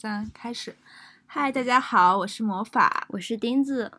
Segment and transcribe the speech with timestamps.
[0.00, 0.76] 三，开始。
[1.26, 3.92] 嗨，大家好，我是魔法，我是钉子，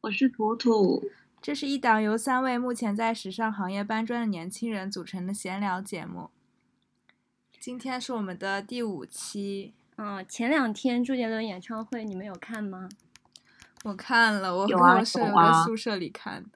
[0.00, 1.08] 我是图图。
[1.40, 6.30] 这是一档由三位目前在时尚行业搬砖的年轻人组成的闲聊节目。
[7.60, 9.72] 今天是我们的第五期。
[9.94, 12.88] 嗯，前两天周杰伦演唱会你们有看吗？
[13.84, 16.48] 我看了，我跟我舍友在宿舍里看的。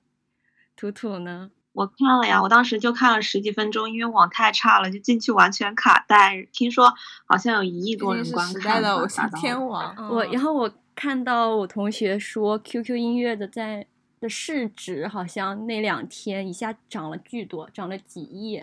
[0.74, 1.52] 图图呢？
[1.72, 6.44] 我看了呀，我当时就看了十几分钟，因为网太差了，就进去完全卡带。
[6.52, 6.92] 听说
[7.26, 8.82] 好像有一亿多人观看。
[8.82, 9.94] 的偶像天王。
[10.10, 13.86] 我然后我看到我同学说，QQ 音乐的在
[14.18, 18.60] 的市值好像那两天一下涨了巨多，涨了几亿。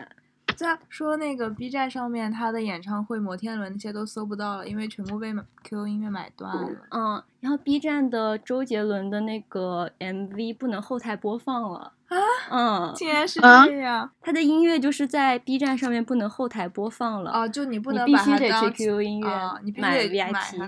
[0.57, 5.33] 在说那个 B 站上面他的演唱会摩天轮那些都搜不到了，因为全部被
[5.63, 6.71] QQ 音乐买断了。
[6.91, 11.93] 嗯，然后 B 站的周杰伦的那个 MV 不能后台播放了。
[12.07, 12.17] 啊，
[12.51, 13.47] 嗯，竟然是这
[13.81, 14.09] 样！
[14.21, 17.31] 他的音乐就是在 B 站上面不能后台播放了。
[17.31, 20.59] 啊，就你不能必须得去 QQ 音乐，你必须得买 VIP。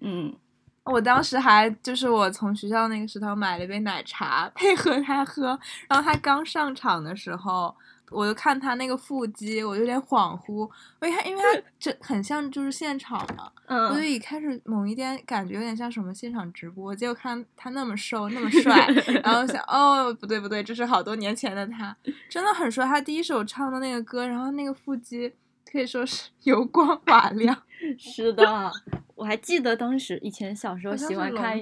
[0.00, 0.34] 嗯，
[0.84, 5.58] 我当时还就是我从学校那个食堂买了一杯奶茶配合他喝，
[5.88, 7.74] 然后他刚上场的时候。
[8.10, 10.68] 我就看他那个腹肌，我有点恍惚。
[11.00, 13.50] 我一看，因为他这很像就是现场嘛，
[13.90, 16.94] 我就一开始猛一点感觉有点像什么现场直播。
[16.94, 18.86] 结果看他那么瘦，那么帅，
[19.24, 21.96] 然后想，哦，不对不对，这是好多年前的他，
[22.28, 22.86] 真的很帅。
[22.86, 25.32] 他第一首唱的那个歌，然后那个腹肌
[25.70, 27.62] 可以说是 油光瓦亮。
[27.98, 28.44] 是的。
[29.14, 31.56] 我还记得当时以前小时候喜欢看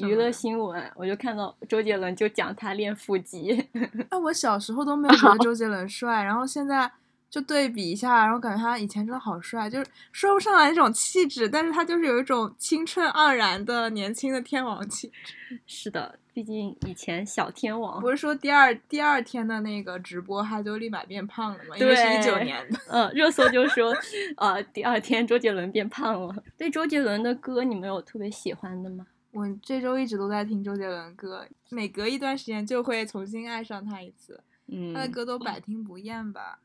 [0.00, 3.66] 娱乐新闻，我就看到周杰伦就讲他练腹肌。
[4.10, 6.90] 哎， 我小时候都没有觉得周杰伦帅，然后现在。
[7.28, 15.34] 就对比一下，然后感觉他以前真的好帅，就是说不上来那种气质，但是他就是有一种青春盎然的年轻的天王气质。
[15.66, 18.00] 是的，毕竟以前小天王。
[18.00, 21.76] 不是说第二第二天的那个直播他就立马变胖了吗？
[21.76, 22.78] 因为是一九年的。
[22.88, 23.94] 嗯，热搜就说，
[24.36, 26.34] 呃，第二天周杰伦变胖了。
[26.56, 29.06] 对周杰伦的歌，你们有特别喜欢的吗？
[29.32, 34.40] 我这周一直都在听周杰伦歌，每隔一段时间就会重新爱上他一次。
[34.68, 36.58] 嗯，他的歌都百听不厌吧。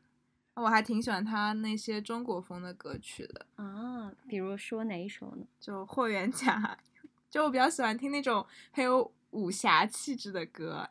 [0.56, 5.46] 我还挺喜欢他那些中国风的歌曲的啊，比如说哪一首呢？
[5.58, 6.58] 就《霍元甲》，
[7.30, 10.86] 就我比较喜欢听那种很有武侠气质的歌。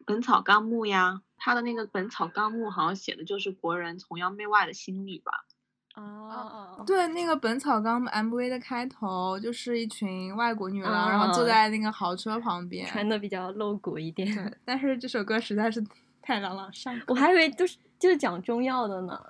[0.06, 1.22] 《本草纲目》呀。
[1.44, 5.44] 他的那个《本草纲目》好像写的就是国人崇洋媚外的心理吧？
[5.94, 14.34] 哦，对，那个《本草纲目》MV 的开头就是一群外国女郎，然后坐在那个豪车旁边，穿的比较露骨一点。
[14.34, 15.84] 对， 但是这首歌实在是
[16.22, 17.04] 太朗朗上口。
[17.08, 19.20] 我还以为就是就是讲中药的呢。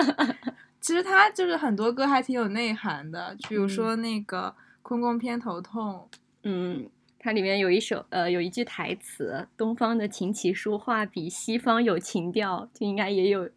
[0.82, 6.06] 其实他就是很多歌还挺有内涵的，比如说那个《空宫偏头痛》。
[6.42, 6.90] 嗯。
[7.24, 13.48] 它里面有一首，呃，有一句台词：“东方的琴棋书画比西方有情调。”就应该也有，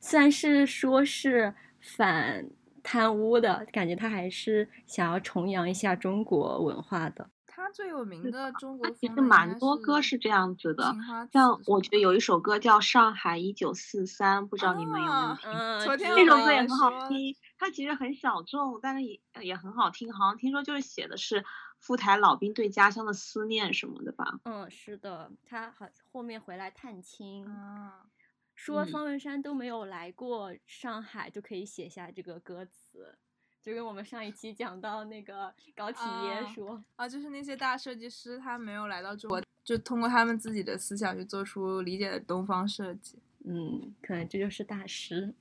[0.00, 2.48] 虽然是说是反
[2.84, 7.28] 贪污的感觉，他还是想要重洋一下中国文化的。
[7.48, 10.94] 他最有名的中国，其实蛮多歌是这样子的。
[11.32, 15.98] 像我觉得有一首歌叫《上海一九四三》，不知道你们有没有听？
[15.98, 17.34] 这首歌也很好听。
[17.58, 20.12] 它其实很小众，但是也也很好听。
[20.12, 21.44] 好像听说就是写的是。
[21.80, 24.38] 赴台老兵对家乡的思念什么的吧？
[24.44, 28.06] 嗯，是的，他好后面回来探亲啊，
[28.54, 33.16] 说方文山都没有来过上海，就可以写下这个歌词，
[33.62, 43.18] 就跟我们上一期讲到那个高体耶说啊，就是那些大设计师他没有来到中国，就通过他们自己的思想去做出理解的东方设计。
[43.46, 45.32] 嗯，可能这就是大师。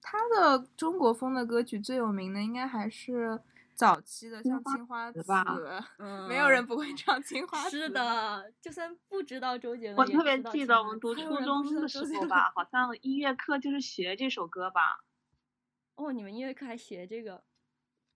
[0.00, 3.40] 他的中国风的歌曲最有名的应该还是。
[3.82, 5.20] 早期的像青花瓷，
[6.28, 7.70] 没有人不会唱青花瓷。
[7.70, 15.00] 是的，就算不知道周杰伦，我特别记得我们读初中的时候吧， 好像音乐课就是学这首歌吧。
[15.96, 17.42] 哦，你们音乐课还学这个？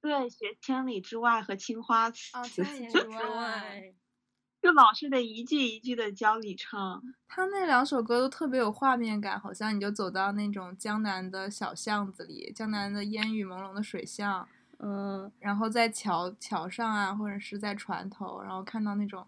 [0.00, 2.16] 对，学《千里之外》和《青花瓷
[2.48, 3.92] 》。千里之外，
[4.62, 7.02] 就老师得一句一句的教你唱。
[7.26, 14.48] 他那两首歌都特别有画面感，好像你就走到那种江南的小巷子里，江南的烟雨朦胧的水巷。
[14.78, 19.26] 嗯，然后在桥桥上啊，或者是在船头，然后看到那种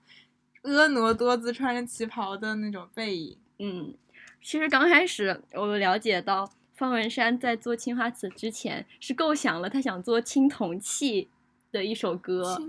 [0.63, 3.39] 婀娜多姿、穿着旗袍的那种背影。
[3.59, 3.95] 嗯，
[4.43, 11.29] 其实刚开始我了解到方文山在做青花瓷之前，是构想了他想做青铜器
[11.73, 12.61] 的一首歌。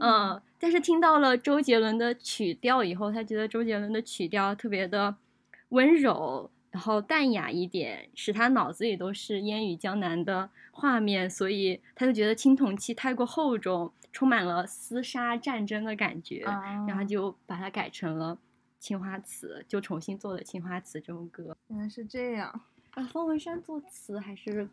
[0.00, 5.16] 嗯，但是听到了周杰伦的曲调以后，他觉得周杰伦的曲调特别的
[5.70, 6.50] 温柔。
[6.76, 16.44] 然后淡雅一点，使他脑子里都是烟雨江南的画面，所以他就觉得青铜器太过厚重，充满了厮杀战争的感觉，
[16.86, 18.34] 然后就把它改成了
[18.78, 21.56] 《青花瓷》，就重新做了《青花瓷》这首歌。
[21.68, 23.02] 原来是这样啊！
[23.04, 24.68] 方文山作词还是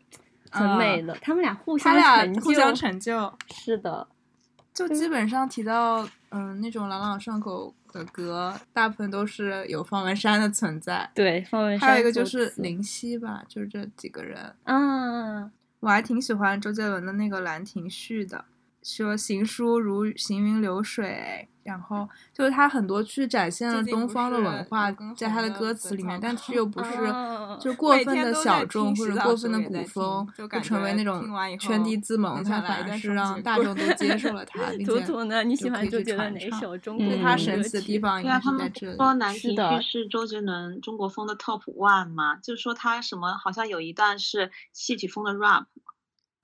[0.50, 4.06] 很美的，他们俩互相成就互相成就，是的。
[4.74, 6.06] 就基本上提到，
[6.36, 11.08] 嗯，那种朗朗上口的歌，大部分都是有方文山的存在。
[11.14, 11.88] 对，方文山。
[11.88, 14.52] 还有一个就是林夕吧，就是这几个人。
[14.64, 15.48] 嗯，
[15.78, 18.44] 我还挺喜欢周杰伦的那个《兰亭序》的，
[18.84, 21.48] 说行书如行云流水。
[21.64, 26.90] 然后就是他很多去展现了东方的文化，在他的歌词里面，但是又不是
[27.58, 31.26] 就 过分的小众或者过分的古风，就成为那种
[31.58, 32.44] 圈地自萌。
[32.44, 35.42] 他反而是让大众都接受 了他，并且图呢？
[35.42, 37.16] 你喜欢周杰伦哪首中国？
[37.22, 38.96] 他神奇的地方应该是在这里。
[38.98, 42.36] 说南亭区是周杰伦中国风的 top one 嘛？
[42.42, 45.64] 就是说他什么好像有一段是戏曲风的 rap。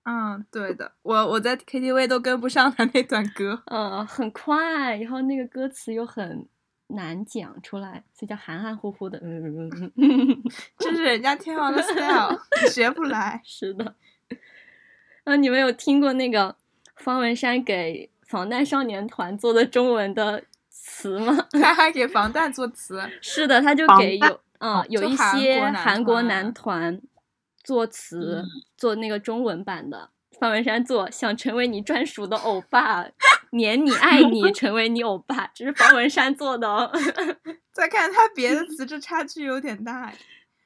[0.03, 6.47] 嗯，对的，我我在 KTV 都跟不上他那段歌，嗯，很快，然后那个歌词又很
[6.87, 10.43] 难讲出来，所以叫含含糊糊的，嗯嗯嗯，
[10.79, 12.35] 这是人家天王的 style，
[12.71, 13.39] 学不来。
[13.43, 13.93] 是的，
[15.25, 16.55] 嗯，你们有听过那个
[16.95, 21.37] 方文山给防弹少年团做的中文的词吗？
[21.51, 22.99] 他还给防弹做词？
[23.21, 26.99] 是的，他就给有，嗯，有一些韩国男团。
[27.63, 28.43] 作词
[28.77, 30.09] 做那个中文版的，
[30.39, 33.07] 方文山做想成为你专属的欧巴，
[33.51, 36.67] 黏你爱 你，成为你欧巴，这是方文山做的。
[36.67, 36.91] 哦。
[37.71, 40.13] 再看他别的词， 这差距有点大，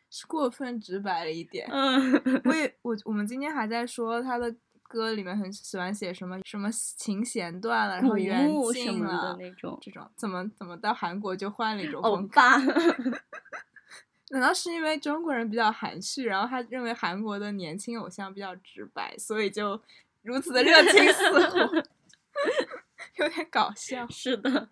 [0.10, 1.68] 是过分直白了一点。
[1.72, 4.54] 嗯，我也我我们今天还在说他的
[4.88, 12.60] 歌里面很喜欢写什么什么琴弦断了，然后缘尽了那种，这种怎么怎么到韩国就换了一种欧巴。
[14.30, 19.80] 难道是因为中国人比较含蓄，然后他认为韩国的年轻偶像比较直白，所以就
[20.24, 21.84] 如此的热情似火
[23.18, 24.08] 有点搞笑。
[24.10, 24.70] 是的，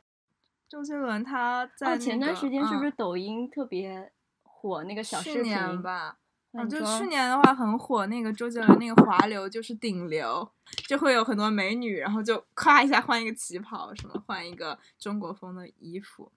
[0.67, 4.11] 周杰伦他在前段时间是不是抖音特别
[4.41, 6.17] 火那个小视频吧？
[6.53, 10.51] 啊，就去年的话很火，那个周杰伦那个华流就是顶流，
[10.87, 16.31] 就会有很多美女，然后就夸一下换一个旗袍，什么换一个中国风的衣服。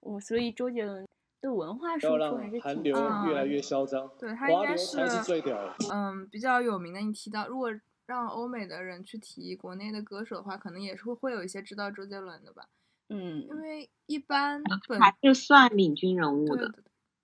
[0.00, 1.08] 我所以周杰伦。
[1.42, 2.96] 的文化输出还是韩流
[3.26, 5.58] 越来越嚣张，对他应该是最屌
[5.92, 7.00] 嗯，比较有名的。
[7.00, 7.68] 你提到，如果
[8.06, 12.68] 让欧美的人去提国内的歌手的话，可能也是会会有一些知道周杰伦的吧。
[13.08, 16.72] 嗯，因为一般本还是算领军人物的，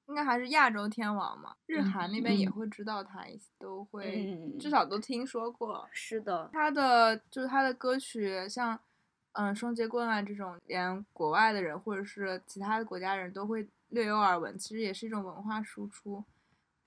[0.08, 1.54] 应该还是亚洲天王嘛。
[1.66, 3.24] 日韩那边也会知道他，
[3.60, 5.88] 都会至少都听说过。
[5.92, 8.78] 是的，他的就是他的歌曲，像
[9.32, 13.68] 嗯双截棍啊这种，连国外的人或者是其他的国家人都会。
[13.88, 16.24] 略有耳闻，其实也是一种文化输出。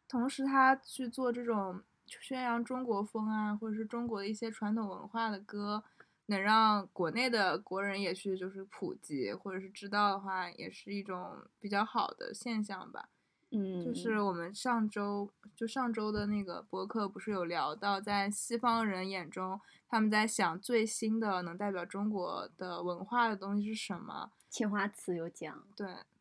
[0.07, 5.83] 同时，他去做这种宣扬中国风啊，或者是中国的一些传统文化的歌，
[6.25, 13.09] 能让国内的国人也去就是普及或者是知道的话，也是一种比较好的现象吧。
[13.53, 24.31] 嗯，就是我们上周就上周的那个博客不是有聊到，在西方人眼中，他们在想最新的能代表中国的文化的东西是什么？
[24.49, 25.87] 青花瓷有讲，对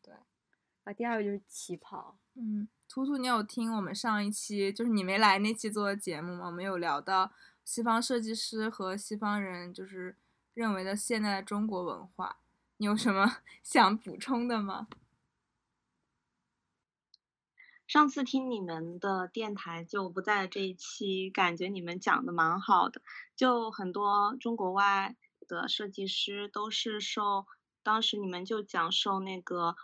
[0.91, 2.17] 啊，第二个就是旗袍。
[2.35, 6.47] 嗯，图图，你有听我们上一期，就是你没来那期做的节目吗？
[6.47, 7.31] 我们有聊到
[7.63, 10.17] 西方设计师和西方人就是
[10.53, 12.37] 认为的现代中国文化，
[12.77, 14.87] 你有什么 想补充的吗？
[17.87, 23.01] 上次听你们的电台就不在这一期，感觉你们讲的蛮好的，
[23.35, 25.15] 就很多中国外
[25.47, 27.45] 的设计师都是受
[27.83, 29.71] 当时你们就讲受那个。《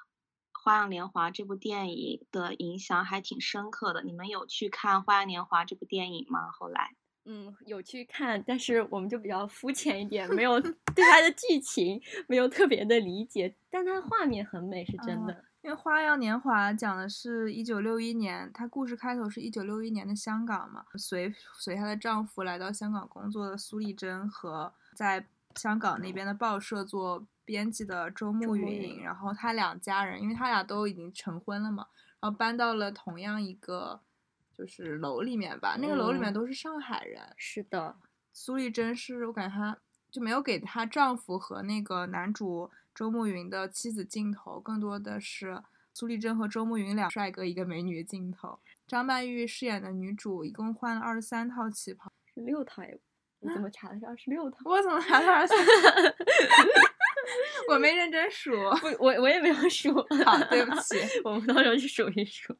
[0.68, 4.04] 花样年华》这部电影的影响还挺深刻的。
[4.04, 6.52] 你们有去看《花样年华》这部电影吗？
[6.52, 6.94] 后来，
[7.24, 13.56] 嗯，有去看，但是我们就比较肤浅一点，没有对它的剧情没有特别的理解。
[13.70, 15.46] 但它的画面很美，是真的。
[15.62, 27.26] 因为《花样年华》讲的是一九六一年，它故事开头是一九六一年的香港嘛，随随她的丈夫来到香港工作的苏丽珍和在香港那边的报社做。
[27.48, 31.88] 编辑的周慕云，然后他两家人，因为他俩都已经成婚了嘛，
[32.20, 34.02] 然后搬到了同样一个
[34.54, 35.78] 就是楼里面吧。
[35.80, 37.24] 那个楼里面都是上海人。
[37.38, 37.96] 是的，
[38.34, 39.78] 苏丽珍是我感觉她
[40.12, 45.64] 就没有给她丈夫和那个男主周慕云的妻子镜头，更多的是
[45.94, 48.60] 苏丽珍和周慕云两帅哥一个美女的镜头。
[48.86, 53.00] 张曼玉饰演的女主一共换了二十三套旗袍，十六套耶？
[53.40, 54.58] 你怎么查的是二十六 套？
[54.66, 55.58] 我怎么查的二十三？
[57.68, 59.94] 我没认真数，不，我我也没有数。
[60.26, 62.56] 好，对不起，我们到时候去数一数。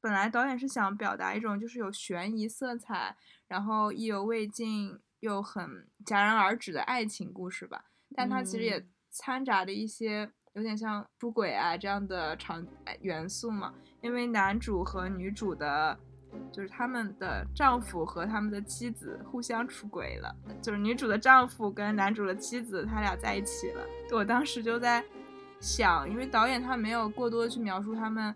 [0.00, 3.16] 本来导演是想表达一种就是有悬疑色彩，
[3.48, 12.66] 然后意犹未尽又很戛然而止的爱情故事吧，但它其实也掺杂着一些有点像出轨啊这样的场
[13.00, 15.98] 元素嘛，因为男主和女主的。
[16.52, 23.84] 就是他们的丈夫和他们的妻子互相出轨了，就是女主的丈夫跟男主的妻子他俩在一起了。
[24.12, 25.04] 我当时就在
[25.60, 28.34] 想，因为导演他没有过多去描述他们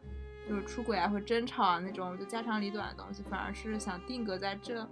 [0.49, 4.89] 就是出轨啊或争吵啊那种就家长里短的东西，反而是想定格在这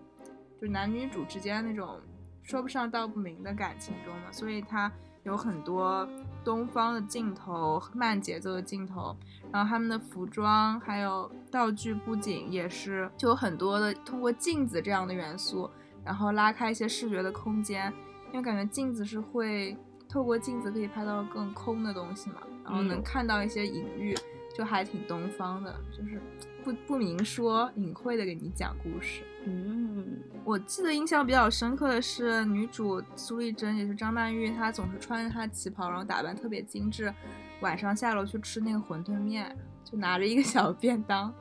[0.61, 2.01] 就男女主之间那种
[2.43, 4.91] 说不上道不明的感情中嘛，所以他
[5.23, 6.09] 有很多
[6.45, 9.17] 东方的镜头，慢节奏的镜头。
[9.51, 15.71] 然后他们的服装还有道具布景也是，就有很多的通过镜子这样的元素，
[16.05, 17.93] 然后拉开一些视觉的空间，
[18.33, 19.77] 因为感觉镜子是会
[20.09, 24.15] 透过镜子可以拍到更空的东西嘛，然后能看到一些隐喻，
[24.57, 26.21] 就还挺东方的，就是
[26.65, 29.23] 不不明说，隐晦的给你讲故事。
[29.45, 37.13] 嗯，我记得印象比较深刻的是女主苏丽珍，也是张曼玉，她总是穿着她的旗袍，然后打扮特别精致。
[37.61, 39.55] 晚上下楼去吃那个馄饨面，
[39.85, 41.33] 就拿着一个小便当，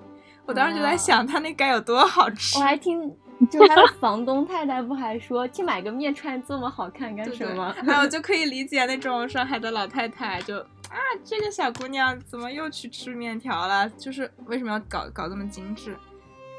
[0.45, 2.59] 我当时就在想，她那该有多好吃。
[2.59, 3.09] 我还听，
[3.49, 7.73] 就他的房东太太不还说，去买个面穿这么好看干什么？
[7.85, 13.89] 还有 就可以理解那种上海的老太太，就啊，这个小姑娘怎么又去吃面条了？
[13.91, 15.97] 就是为什么要搞搞这么精致？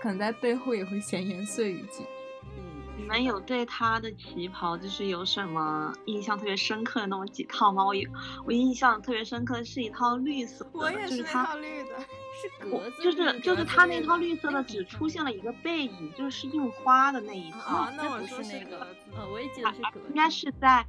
[0.02, 2.08] 可能在背后也会闲言碎语几句。
[2.44, 2.60] 嗯
[2.96, 7.84] 你们有对她的旗袍就是有什么印象特别深刻的那么几套吗？
[7.84, 8.08] 我有，
[8.46, 11.98] 我印象特别深刻的是一套绿色的，就是套绿的，
[12.40, 17.76] 是格子，就是就是它那套绿色的只出现了一个背影，就是印花的那一套。
[17.76, 18.86] 啊，那不是那个，
[19.16, 20.86] 呃，我也记得是格子，应该是在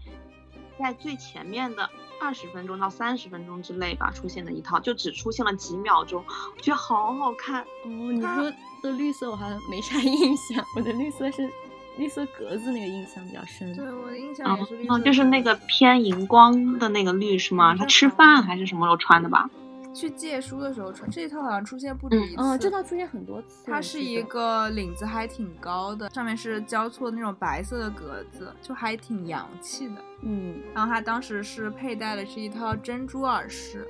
[0.79, 6.23] 在最前面的二十分钟到三十分钟之内吧出现的一套，就只出现了几秒钟，
[6.55, 7.61] 我觉得好好看。
[7.61, 11.49] 哦，你说的绿色我好像没啥 印象，我的绿色是。
[11.97, 14.93] 绿色格子那个印象比较深，对我的印象也是绿色。
[14.93, 17.73] 哦，就是那个偏荧光的那个绿是吗？
[17.73, 19.49] 他吃饭还是什么时候穿的吧？
[19.95, 21.09] 去借书的时候穿。
[21.09, 22.41] 这一套好像出现不止一次。
[22.41, 23.63] 嗯，这套出现很多次。
[23.65, 29.95] 它是一个领子还挺高的，上面是交错的那种白色的格子，就还挺洋气的。
[30.21, 33.87] 嗯，然后他当时是佩戴的是一套珍珠耳饰。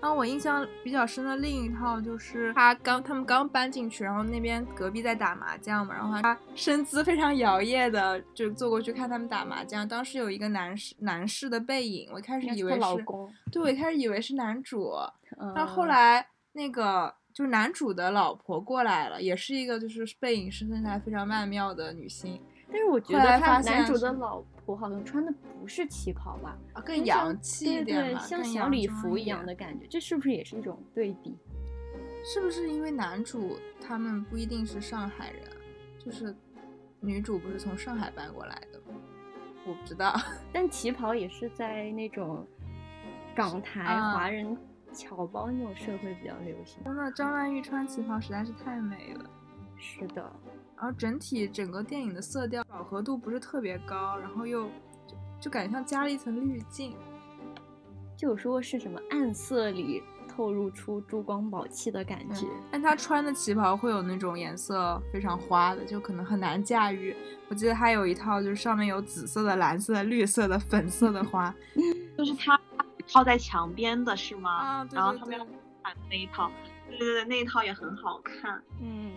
[0.00, 9.86] 然后我印象比较深的另一套就是他刚他们刚搬进去，然后那边隔壁在打麻将嘛，然后他身姿非常摇曳的就坐过去看他们打麻将。
[9.86, 14.92] 当时有一个男士男士的背影，我一开始以为是老公，对我一开始以为是男主，
[15.54, 22.40] 但后来那个就是男主的老婆过来了，也是一个就是背影是身材非常曼妙的女性。
[22.70, 31.36] 但是我觉得他男主的老婆好像穿的不是旗袍吧，啊，更洋气一点吧，像小礼服一样的感觉，这是不是也是一种对比？
[32.24, 35.42] 是不是因为男主他们不一定是上海人，
[35.98, 36.34] 就是
[37.00, 38.98] 女主不是从上海搬过来的吗？
[39.66, 40.14] 我不知道。
[40.52, 42.46] 但旗袍也是在那种
[43.34, 44.56] 港台华人
[44.92, 46.82] 侨胞那种社会比较流行。
[46.84, 49.30] 真的，张曼玉穿旗袍实在是太美了。
[49.76, 50.30] 是的。
[50.80, 54.66] 然后整体整个电影的色调饱和度不是特别高，然后又
[55.08, 56.94] 就就感觉像加了一层滤镜，
[58.16, 62.46] 就有说是什么暗色里透露出珠光宝气的感觉。
[62.70, 67.16] 但他穿的旗袍会有那种颜色非常花的，就可能很难驾驭。
[67.48, 71.52] 我记得他有一套就是上面有紫色的、蓝色的、绿色的、粉色的花，
[72.16, 72.56] 就是他
[73.08, 74.50] 套在墙边的是吗？
[74.50, 74.96] 啊，对对对。
[74.96, 75.46] 然后他们
[76.08, 76.48] 那一套，
[76.88, 78.62] 对对对，那一套也很好看。
[78.80, 79.10] 嗯。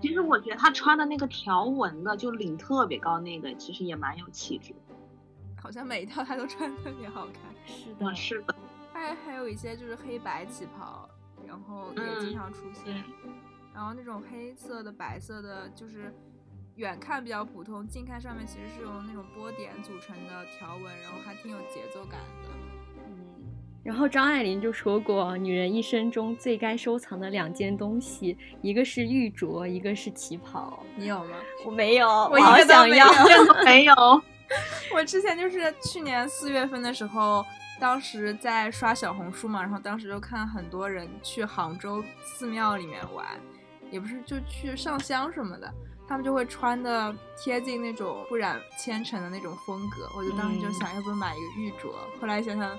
[0.00, 4.74] 其实我觉得他穿的那个条纹的，就领特别高那个，其实也蛮有气质。
[5.60, 7.42] 好像每一套他都穿特别好看。
[7.66, 8.54] 是的，是的。
[8.92, 11.08] 还还有一些就是黑白旗袍，
[11.46, 13.02] 然后也经常出现。
[13.74, 16.14] 然后那种黑色的、白色的，就是
[16.76, 22.48] 远看比较普通，近看上面其实是由那种波点组成的条纹，然后还挺有节奏感的。
[23.86, 30.82] 然后张爱玲就说过，女人一生中最该收藏的两件东西，一个是玉镯，一个是旗袍。
[30.96, 31.36] 你有吗？
[31.64, 33.06] 我没有，我好想要，
[33.64, 33.94] 没有。
[34.92, 37.46] 我之前就是去年四月份的时候，
[37.78, 43.24] 当时在刷小红书嘛，然后当时就看很多人去杭州寺庙里面玩，
[43.92, 45.72] 也不是就去上香什么的，
[46.08, 50.10] 他们就会穿的贴近那种不染纤尘的那种风格。
[50.16, 51.92] 我就当时就想，要不买一个玉镯。
[52.20, 52.76] 后来想想。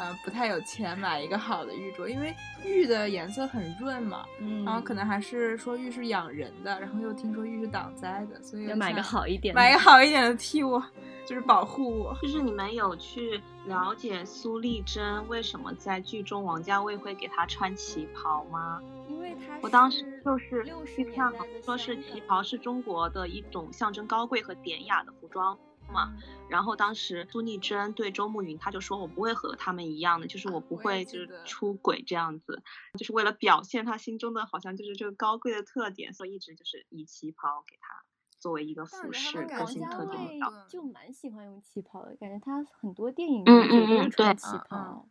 [0.00, 10.82] 嗯，不太有钱买一个好的玉镯，因为玉的颜色很润嘛，嗯，然后可能还是说玉是养人的，然后又听说玉是挡灾的，所以要买个好一点，买个好一点的替我，
[11.26, 12.16] 就是保护我。
[12.22, 18.80] 就是你们有去了解苏丽珍为什么在剧中王家卫会给她穿旗袍吗？
[19.06, 21.30] 因为她我当时就是去看，
[21.62, 25.58] 说是旗袍是中国的一种象征高贵和典雅的服装。
[25.92, 26.16] 嘛，
[26.48, 32.62] 然后当时苏丽珍对周慕云，他就说我不会和他们一样的，就是我不会就是出轨这样子，
[32.98, 38.04] 就是为了表现他心中的好像就是这个高贵的特点，所以一直就是以旗袍给他
[38.38, 40.66] 作为一个服饰个性特点的。
[40.68, 45.08] 就蛮喜欢用旗袍的，感觉他很多电影里面都穿旗袍，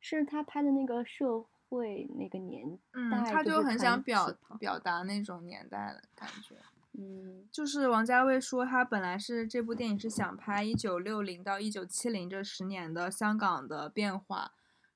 [0.00, 2.78] 是他拍的那个社会那个年
[3.10, 6.56] 代，他就很想表表达那种年代的感觉。
[6.96, 14.52] 嗯，就是王家卫说他本来是这部电影是想拍一九六零到一九七零这十年的香港的变化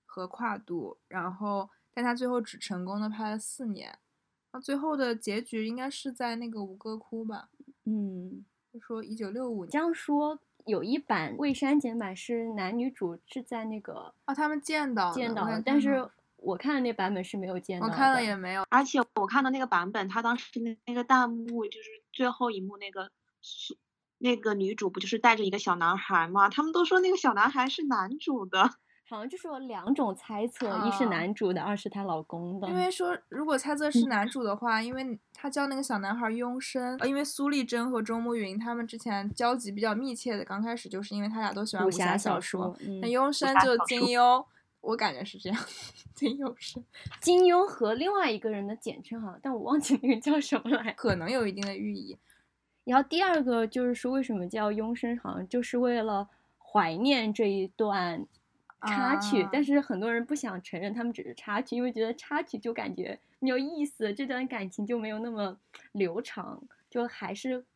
[0.06, 3.98] 和跨度，然后但他最后只成功的拍了四年，
[4.52, 7.48] 那最后的结局应该是在那个吴哥窟吧？
[7.84, 16.08] 嗯，就说一九六五这样说有一版未删减版是男女主是在那个啊，他们见到见到了，但是。
[16.38, 18.64] 我看的那版本是没有见到，我看了也没有。
[18.70, 23.10] 而且我看的那个版本，他当时那那个弹幕就是最后一幕那个，
[24.18, 26.48] 那个女主不就是带着一个小男孩吗？
[26.48, 28.62] 他们都说那个小男孩是男主的，
[29.08, 32.68] 好像就是有两种猜测，一是男主的，二是她老公的。
[32.68, 44.44] 因为说如果猜测是男主的话，因为他叫那个小男孩雍生，因为苏丽珍和周慕云他们之前交集比较密切的，刚开始就是因为他俩都喜欢武侠小说，那雍生就金庸。
[44.80, 45.64] 我感觉是这样，
[46.14, 46.82] 金庸是
[47.20, 52.16] 金庸和另外一个人的简称哈，但我忘记那个叫什么来，可能有一定的寓意。
[52.84, 58.24] 然后第二个就是说，为什么叫庸生，好像就是为了怀念这一段
[58.86, 65.58] 插曲，但是很多人不想承认他们只是插曲，因为觉得插曲就感觉没有意思，这段感情就没有那么
[65.92, 67.66] 流畅，就还是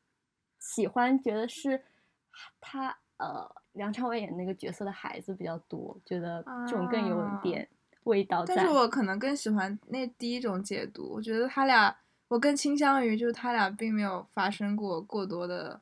[0.59, 1.83] 喜欢觉得是
[2.61, 3.62] 他呃。
[3.73, 7.69] 梁朝伟演那个角色的孩子比较多，觉得这种更有点
[8.05, 8.45] 味道。
[8.45, 11.97] 但是我可能更喜欢那第一种解读，我觉得他俩，
[12.29, 15.81] 我更倾向于就是他俩并没有发生过过多的，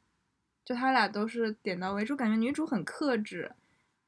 [0.65, 3.51] 就他俩都是点到为止，感觉女主很克制，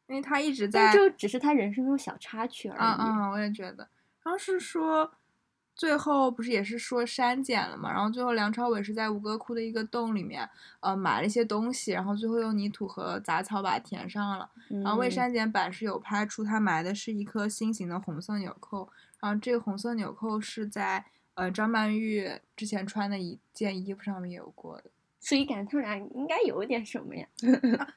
[0.07, 3.01] 因为她一直在，就只是她人生中小插曲而已。
[3.01, 3.89] 嗯嗯，我也觉得，
[4.23, 5.13] 然后是说。
[5.75, 7.91] 最后不是也是说删减了嘛？
[7.91, 10.49] 然后最后梁朝伟是在吴哥窟的一个洞里面，
[10.81, 14.49] 呃，埋了一些东西，然后最后用泥土和杂草把它填上了。
[14.69, 18.89] 然后未删减版是有拍出他埋的是一颗心形的红色纽扣，
[19.21, 21.05] 然后这个红色纽扣是在
[21.35, 24.85] 呃张曼玉之前穿的一件衣服上面有过的。
[25.19, 27.27] 所以感觉他们俩应该有点什么呀？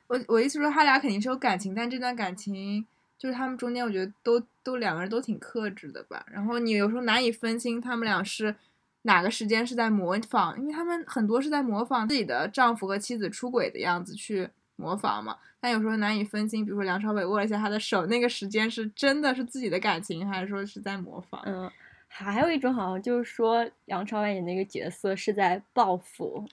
[0.07, 2.85] 我我意思说他俩肯定是有感情，但这段感情。
[3.17, 6.25] 就是他们中间，我觉得都都两个人都挺克制的吧。
[6.31, 8.55] 然后你有时候难以分清他们俩是
[9.03, 15.37] 哪个时间是在模仿，因为他们很多是在模仿自己的丈夫和妻子出轨的样子去模仿嘛。
[15.59, 21.41] 但有时候难以分清，比如说梁朝伟握了一下他的手，那个时间是真的是自己的感情，还是说是在模仿？
[21.45, 21.71] 嗯，
[22.07, 26.47] 还有一种好像就是说梁朝伟演那个角色是在报复。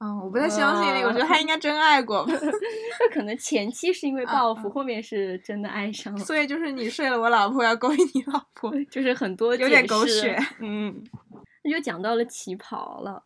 [0.00, 2.24] 嗯，我不太相信那个，我觉得他应该真爱过。
[2.30, 6.24] 那可能前期是因为报复，后面是真的爱上了。
[6.24, 10.38] 所以就是你睡了我老婆，要勾引你老婆， 就是很多有点狗血。
[10.60, 11.02] 嗯，
[11.64, 13.24] 那就讲到了旗袍了。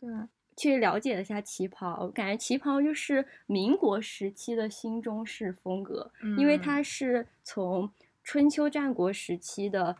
[0.00, 0.08] 对，
[0.56, 7.90] 去了解了一下旗袍，感觉旗袍就是民国时期的新中式风格，因为它是从
[8.22, 9.98] 春秋战国时期的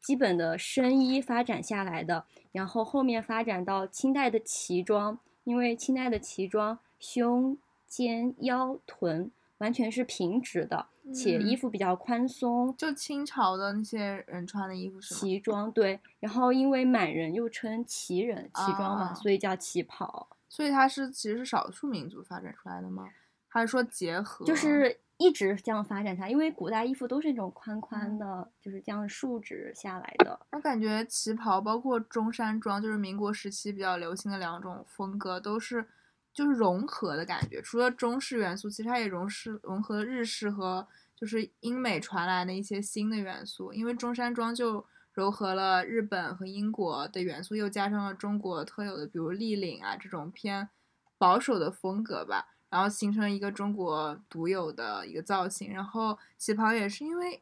[0.00, 5.18] 基本的深衣发展下来的，然后后面发展到清代的旗装。
[5.46, 7.56] 因为清代的旗装，胸、
[7.86, 12.74] 肩、腰、臀完全是平直的，且衣服比较宽松。
[12.76, 16.00] 就清朝的那些人穿的衣服是吗旗装，对。
[16.18, 20.28] 然后因为满人又称旗人，旗装嘛，所以叫旗袍。
[20.48, 23.08] 所以它是其实是少数民族发展出来的吗？
[23.46, 24.44] 还是说结合？
[24.44, 30.38] 就是一直这样发展下，因为古代衣服都是那种宽宽的，就是这样竖直下来的。
[30.52, 35.86] 我感觉旗袍包括中山装，就是民国时期比较流行的两种风格，都是
[36.34, 37.62] 就是融合的感觉。
[37.62, 43.72] 除了中式元素，其实它也融是融合日式和就是英美传来的一些新的元素。
[43.72, 50.68] 因为中山装就糅合了日本和英国的元素，又加上了中国特有的，比如立领啊这种偏
[51.16, 52.48] 保守的风格吧。
[52.68, 57.40] 然后形成一个中国独有的一个造型，然后旗袍也是因为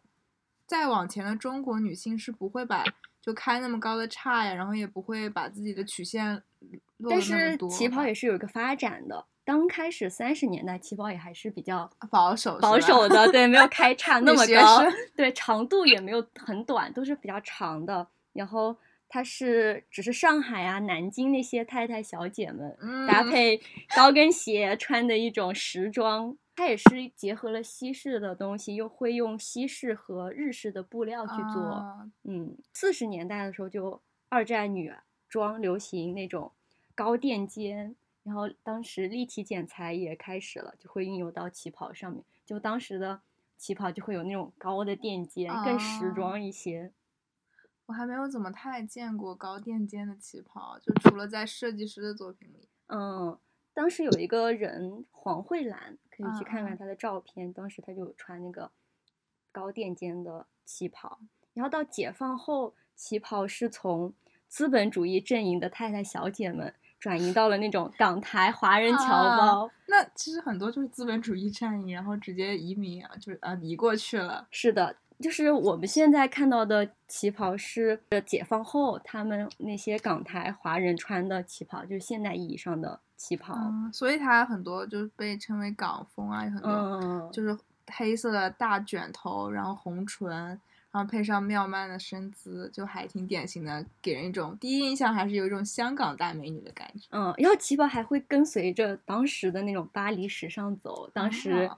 [0.66, 2.84] 再往前的中国女性是不会把
[3.20, 6.42] 就开那么高的叉呀，然后也不会把自己的曲线
[6.98, 14.82] 露但是旗袍也是有一个发展的，刚开始三十年代旗袍也还是比较保守保守的，对，没有开叉 那么高，
[15.16, 18.76] 对，长度也没有很短，都是比较长的，然后。
[19.14, 23.60] 它是只是上海啊、南京那些太太小姐们搭配
[23.94, 26.36] 高跟鞋穿的一种时装。
[26.56, 32.10] 它也是结合了西式的东西，又会用西式和日式的布料去做。
[32.24, 34.92] 嗯，四十年代的时候就二战女
[35.28, 36.50] 装流行那种
[36.96, 42.24] 高垫肩，然后当时立体剪裁也开始了，就会运用到旗袍上面。
[42.44, 43.20] 就当时的
[43.56, 46.90] 旗袍就会有那种高的垫肩，更时装一些。
[47.86, 52.68] 我还没有怎么太见过高垫肩的旗袍，就除了在设计师的作品里。
[52.86, 53.38] 嗯，
[53.72, 55.98] 当时有一个人黄慧兰。
[56.16, 58.70] 可以去看看她的照片，当时她就穿那个
[59.50, 61.18] 高垫肩的旗袍，
[61.54, 64.14] 然后到解放后，旗袍是从
[64.46, 69.68] 资本主义阵营的太太小姐们转移到了那种港台华人侨胞。
[69.88, 74.46] 那其实很多就是资本主义阵营，然后直接移民啊，就是啊移过去了。
[74.52, 83.00] 是的，就是我们现在看到的旗袍是解放后他们那些港台华人穿的旗袍，就是现代意义上的。
[83.16, 83.54] 旗袍，
[83.90, 87.56] 所以它很多就是被称为港风啊，有很多就是
[87.90, 90.28] 黑色的大卷头，然后红唇，
[90.90, 97.06] 然后配上妙曼的身姿，就还挺典型的，给人一种第一印象还是有一种香港大美女的感觉。
[97.12, 101.70] 嗯，然后旗袍还会跟随着当时的那种巴黎时尚走，当时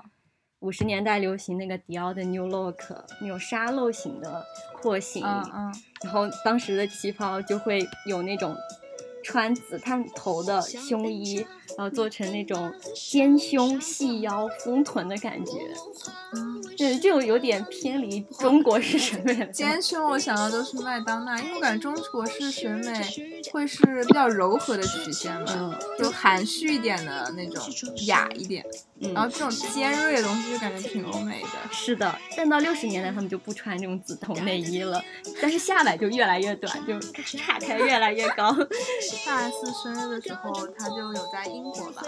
[0.60, 2.82] 五十年代流行那个迪奥的 New Look，
[3.20, 8.56] 那种沙漏型的廓形，嗯嗯，然后当时的旗袍就会有那种。
[9.28, 11.44] 穿紫探头的胸衣，
[11.76, 15.52] 然后做成那种尖胸细腰丰臀的感觉，
[16.76, 19.46] 对，就有点偏离中国式审美了。
[19.52, 22.92] 尖胸我想到都是麦当娜，因为我感觉中国式审美
[23.52, 27.62] 会是比较柔和的曲线嘛，就含蓄一点的那种，
[28.06, 28.64] 雅一点。
[28.98, 31.48] 然后这种尖锐的东西就感觉挺欧美的。
[31.70, 35.04] 是的，但到六十年代他们就不穿这种紫铜内衣了，
[35.40, 38.56] 但是下摆就越来越短，就岔开越来越高。
[39.26, 39.52] 大 S
[39.82, 42.02] 生日的时候，他就有在英国吧，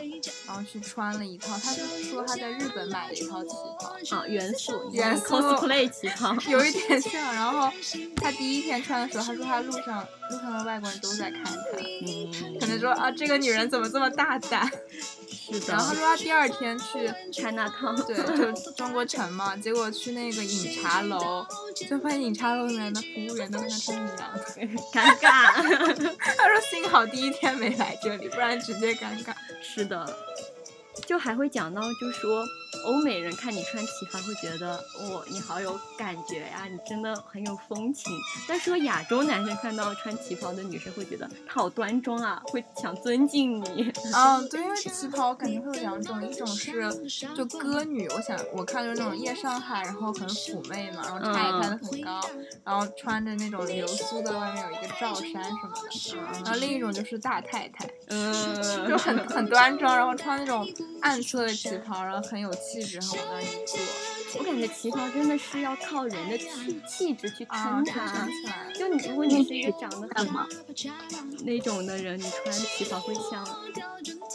[0.46, 4.16] 然后去穿了一套，他就是说他在日本买了一套旗袍。
[4.16, 5.36] 啊，元素元素。
[5.36, 7.12] cosplay 旗袍， 有一点像。
[7.34, 7.70] 然后
[8.16, 14.70] 他第一天穿的时候，他说他路上路上的外国人都在看他，嗯，可能说啊这个女人怎么这么大胆。
[15.50, 15.66] 是的。
[15.68, 18.16] 然后他说他第二天去 China Town，，对，
[18.54, 24.40] 就中国城嘛，结果去那个饮茶楼，就发现饮茶楼里面的服务员都跟他穿一样，
[24.92, 25.52] 尴尬。
[26.36, 29.34] 他说幸好第一天没来这里，不然直接尴尬。
[29.62, 30.16] 是的。
[31.06, 32.44] 就还会讲到，就说
[32.84, 34.76] 欧美人看你穿旗袍会觉得，
[35.10, 38.12] 哇，你好有感觉呀，你真的很有风情。
[38.46, 43.90] 但说亚洲男生看到穿旗袍的女生会觉得她好端庄啊，会想尊敬你。
[44.12, 46.92] 啊，对，因为旗袍感觉会有两种，一种是
[47.34, 52.20] 就歌女，我想我看就是那种夜上海，然后很妩媚嘛，然后抬也抬得很高，
[52.64, 56.42] 然后穿着那种流苏的，外面有一个罩衫什么的。
[56.44, 58.34] 然后另一种就是大太太，嗯，
[58.88, 60.68] 就很很端庄，然后穿那种。
[61.00, 63.78] 暗色的旗袍，然后很有气质，然后往那一坐。
[64.38, 68.28] 我感觉旗袍真的是要靠人的气气质去撑它。
[68.74, 70.28] 就你，如果你是一个长得很
[71.44, 73.42] 那种的人，你穿旗袍会像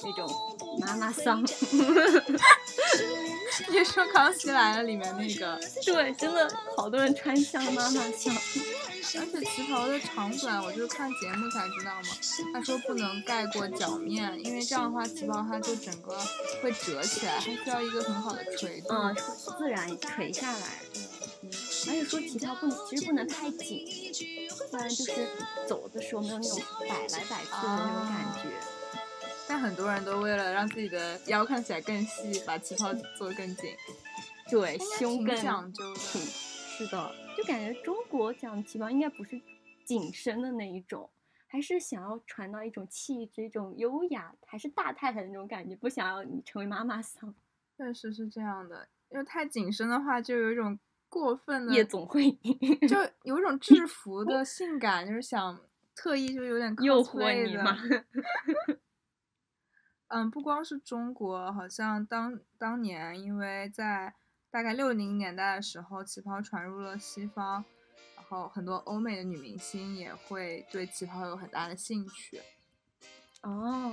[0.04, 0.28] 那种
[0.80, 1.46] 妈妈桑。
[3.69, 5.60] 你说《康熙来了》里面那个？
[5.86, 8.34] 对，真的好多人穿像妈妈像。
[9.15, 12.08] 而且旗袍的长短，我就是看节目才知道嘛。
[12.51, 16.17] 他说不能盖过脚面，因为这样的话旗袍它就整个
[16.63, 19.15] 会折起来，还需要一个很好的垂度，嗯，
[19.58, 20.82] 自然垂下来。
[21.41, 21.51] 嗯，
[21.88, 23.86] 而且说旗袍不能，其实不能太紧，
[24.71, 25.27] 不然就是
[25.67, 28.49] 走的时候没有那种摆来摆去的那种感觉。
[29.54, 33.70] 但很多人都为了让自己的腰看起来更细，把旗袍做得更紧。
[34.50, 36.20] 对，胸更讲究挺。
[36.20, 39.39] 是的，就感觉中国讲旗袍应该不是
[39.86, 41.08] 紧身的那一种，
[41.46, 47.36] 还是想要传到一种气质、一种优雅，还是大太太的那种感觉，不想要你成为妈妈桑。
[47.78, 52.32] 确实是这样的，因为太紧身的话，就有一种过分的夜总会，
[52.89, 55.62] 就有一种制服的性感，就是想
[55.94, 57.78] 特意就有点诱惑你嘛。
[60.13, 64.15] 嗯，不光是中国，好像当当年因为在。
[64.54, 67.65] 大概六零年代的时候，旗袍传入了西方，
[68.15, 72.39] 然后很多欧美的女明星也会对旗袍有很大的兴趣。
[73.41, 73.91] 哦，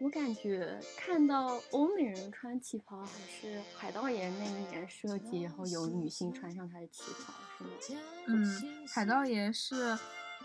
[0.00, 7.32] 我感觉看到欧美人穿旗袍，还是海盗爷那一年设计，然后有女性穿上他的旗袍，
[7.80, 8.00] 是吗？
[8.26, 9.96] 嗯，海盗爷是，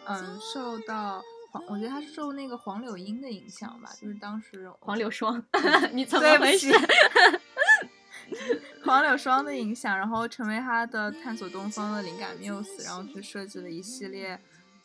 [0.05, 5.43] 嗯，受到黄，我觉得他是受那个黄柳英的影响吧，就是当时黄柳霜
[5.91, 6.71] 你怎么回事？
[8.85, 14.39] 黄柳霜的影响，然后成为他的探索东方的灵感缪斯，然后去设计了一系列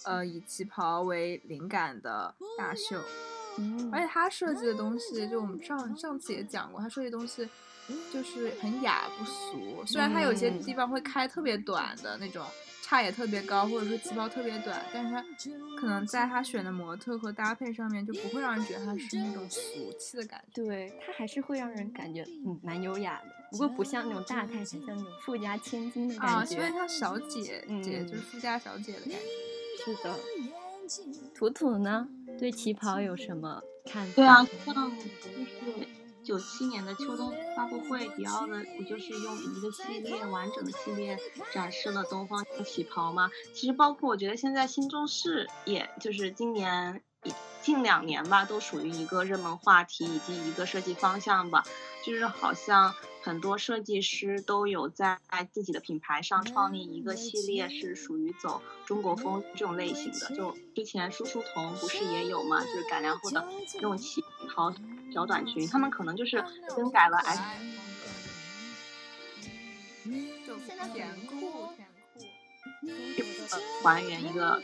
[0.04, 3.00] 呃以旗袍为灵感的大秀。
[3.92, 7.48] 而且他设计的东西，就我们上上次也讲过，他设计东西
[8.12, 9.84] 就是很雅不俗。
[9.86, 12.44] 虽然他有些地方会开特别短的那种。
[12.94, 15.24] 差也特别高，或者说旗袍特别短，但是他
[15.76, 20.62] 可能在他选的模特和搭配上面就不会让人觉得他是那种俗气的感觉。
[20.62, 26.34] 对，他还是会让人感觉嗯蛮优雅的，不过不像那种大太太，像那种富家千金的感觉。
[26.36, 29.16] 啊，有点像小姐姐，就是富家小姐的感觉。
[29.84, 30.16] 是的。
[31.34, 32.06] 图图呢？
[32.38, 34.12] 对旗袍有什么看法？
[34.14, 35.08] 对啊，像就是。
[36.24, 41.18] 九七年的秋冬发布会，迪奥的不就是用一个系列完整的系列
[41.52, 43.30] 展示了东方旗袍吗？
[43.54, 47.02] 其实包括我觉得现在新中式，也就是今年
[47.60, 51.62] 近两年吧，都属于一个热门话题以及一个设计方向吧，
[52.04, 52.94] 就是好像。
[53.24, 55.18] 很多设计师都有在
[55.50, 60.36] 自己的品牌上创立一个系列，是属于走中国风这种类型的。
[60.36, 64.22] 就之前舒舒彤不是也有嘛，就是改良后的那种旗
[64.54, 64.70] 袍
[65.10, 66.44] 小短裙，他们可能就是
[66.76, 67.40] 更改了 S，
[70.46, 70.58] 就
[70.92, 71.88] 甜裤甜
[73.48, 74.62] 裤，还原一个，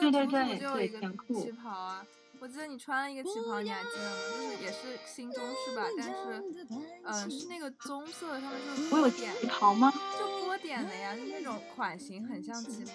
[0.00, 2.06] 对对对对甜裤旗袍啊。
[2.40, 4.16] 我记得你穿了一个旗袍，你还记得吗？
[4.30, 6.42] 就是也是新中式吧，但是，
[7.04, 9.30] 嗯，是那个棕色的，上面就是波点。
[9.38, 9.92] 旗袍吗？
[10.18, 12.92] 就波点的呀，就那种款型很像旗袍。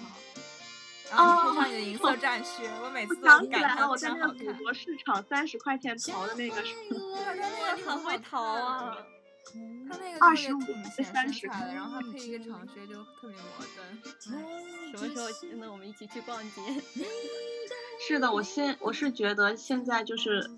[1.11, 6.55] 然后配上你的银色战靴，我每次都感叹我在那个古着市场三十块钱淘的那个，
[7.23, 8.97] 他那个很会淘啊。
[9.89, 10.59] 他那个二十五
[10.95, 11.13] 显身
[11.49, 14.91] 材的，然后他配一个长靴就特别摩登。
[14.91, 15.27] 什么时候
[15.57, 16.61] 那我们一起去逛街？
[17.99, 20.49] 是的，我现我是觉得现在就是，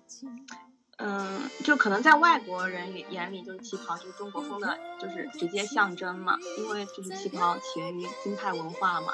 [0.98, 6.38] 嗯，就可能在外国人眼里，就是旗袍就是中国风的，就是直接象征嘛。
[6.58, 9.14] 因为就是旗袍起源于金派文化嘛，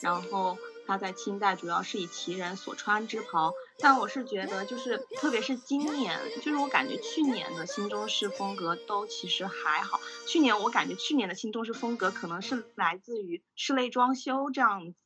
[0.00, 3.52] 然后它在清代主要是以旗人所穿之袍。
[3.78, 10.00] 但我是觉得，就是特别是今年，就是我感觉去年的新中式风格都其实还好。
[10.26, 14.98] 去年我感觉去年的新中式风格可能是来自于室内装修这样子。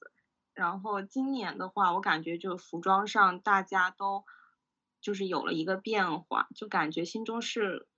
[0.55, 4.25] 然后今年的话，我感觉就服装上大家都
[5.01, 7.89] 就是有了一个变化，就感觉新中式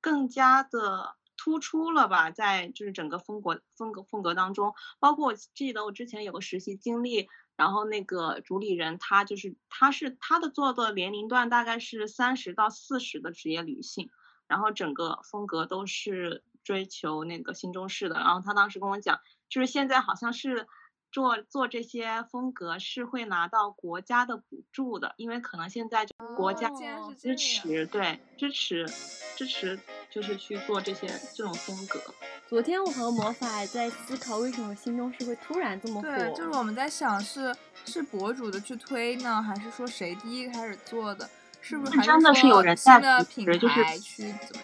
[0.00, 7.28] 更加的突出了吧，在就是整个风格风格风格当中，包括我记得我之前有个实习经历，
[7.58, 14.08] 然后那个主理人他就是他是他的做的年龄段大概是三十到四十的职业女性，
[14.46, 20.66] 然后整个风格都是追求那个新中式的，然后他当时跟我讲，就是现在好像是。
[21.10, 26.68] 做做这些风格是会拿到国家的补助的，因为可能现在就国家
[27.16, 28.86] 支持，对支持
[29.34, 32.00] 支持就是去做这些这种风格。
[32.48, 36.08] 昨天我和魔法在思考，为什么新中式会突然这么火？
[36.08, 41.28] 对，就是我们在想，是是博主的去推呢，还是说谁第一开始做的？
[41.60, 43.58] 是不是真的是有人在扶持？
[43.58, 43.84] 就是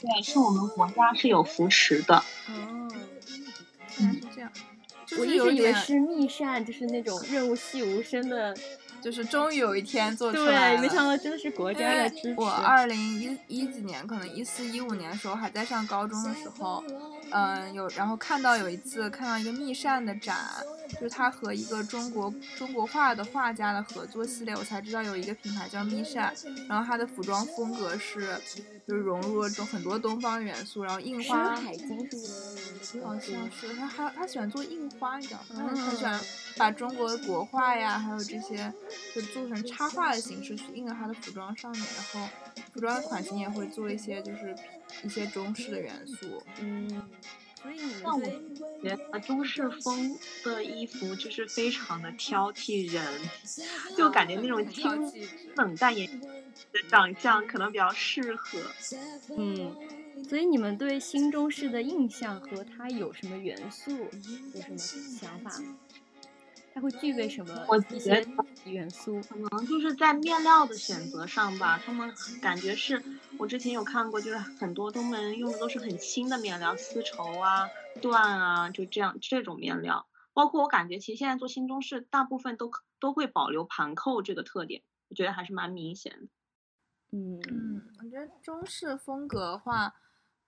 [0.01, 2.17] 对，是我们国家是有扶持的。
[2.17, 2.89] 哦，
[3.99, 4.51] 原来是这样。
[5.19, 8.57] 我一直以为是密扇，就是那种润物细无声的，
[9.05, 10.79] 就是终于有一天做出来了。
[10.79, 12.35] 对，没想到真的是国家的支持。
[12.38, 16.83] 我二零一一几年，可能一四一五年的时候，还在上高中的时候，
[17.31, 20.38] 嗯，有然后看到有一次看到一个密扇的展。
[20.93, 26.33] 就是他和一个中国中国画的画家的合作系列，我才知道有一个品牌叫密扇，
[26.69, 28.38] 然后它的服装风格是，
[28.87, 31.57] 就是融入了种很多东方元素，然后印花。
[31.57, 35.47] 海经是好像是他还他喜欢做印花，你知道吗？
[35.57, 36.20] 他很喜欢
[36.57, 38.73] 把中国的国画呀，还有这些，
[39.14, 42.29] 就做成插画的形式去印在他的服装上面，然后
[42.73, 44.55] 服装的款型也会做一些就是
[45.03, 47.03] 一些中式的元素，嗯。
[48.03, 48.22] 那我
[48.83, 53.03] 觉得中式风的衣服就是非常的挑剔人，
[53.96, 54.90] 就感觉那种清
[55.57, 58.59] 冷淡颜的长相可能比较适合。
[59.37, 59.74] 嗯，
[60.29, 63.96] 所以你们对新中式的印象和它有什么元素
[64.55, 65.50] 有什么想法？
[66.75, 68.27] 它会具备什么我觉得
[68.65, 69.21] 元素？
[69.23, 71.79] 可能就是在面料的选择上吧。
[71.79, 73.05] 他们感觉是
[73.37, 80.09] 我之前有看过，就是很多他们用的都是很轻的面料，丝绸啊、缎啊，就这样这种面料。
[80.33, 86.29] 包括我感觉，其实现在做新中式，大部分都都会保留盘扣这个特点，我觉得还是蛮明显的。
[87.13, 89.95] 嗯嗯，我觉得中式风格的话，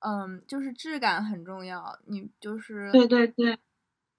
[0.01, 1.97] 嗯，就是质感很重要。
[2.07, 3.59] 你就是对对对。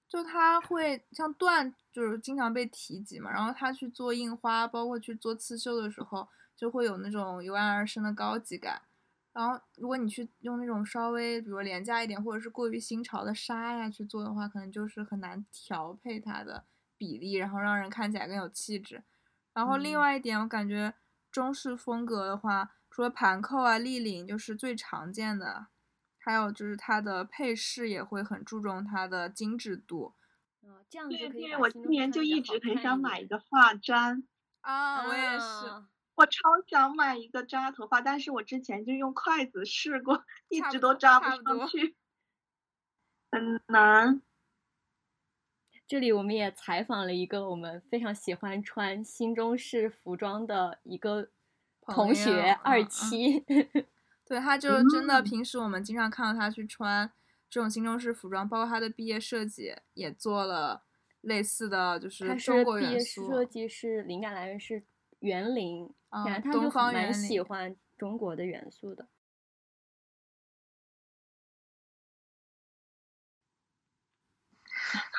[0.08, 3.32] 就他会像缎，就是经常被提及嘛。
[3.32, 8.82] 然后他去做印花，包括去做刺绣的时候，就会有那种由然而生的高级感。
[9.34, 16.66] 然后如果你去用那种稍微比如廉价一点，或者是过于新潮的纱呀去做的话，可能就是很难调配它的
[16.98, 19.04] 比例，然后让人看起来更有气质。
[19.54, 20.96] 然后另嗯外一点，我感觉
[21.32, 25.68] 中式风格的话，除了盘扣啊、立领就是最常见的，
[26.28, 30.14] 还有就是它的配饰也会很注重它的精致度。
[30.62, 34.28] 嗯，这样子对对，可以把我今年就一直很想买一个发簪，
[34.60, 35.68] 啊，我也是。
[35.68, 41.96] 啊我超想买一个扎头发，但是我之前就用筷子试过， 一直都扎不上去，
[43.32, 44.20] 很难。
[45.88, 51.30] 这里我们也采访了一个我们非常喜欢穿新中式服装的一个
[51.82, 53.46] 同学二嗯嗯期，
[54.28, 57.10] 对，他就真的嗯平时我们经常看到他去穿
[57.50, 60.84] 这种新中式服装，包括他的毕业设计也做了
[61.22, 63.32] 类似的，就是他中是毕业国元素。
[63.32, 64.84] 设计是灵感来源是
[65.20, 69.08] 园林，啊感觉他东就蛮方园林喜欢中国的元素的。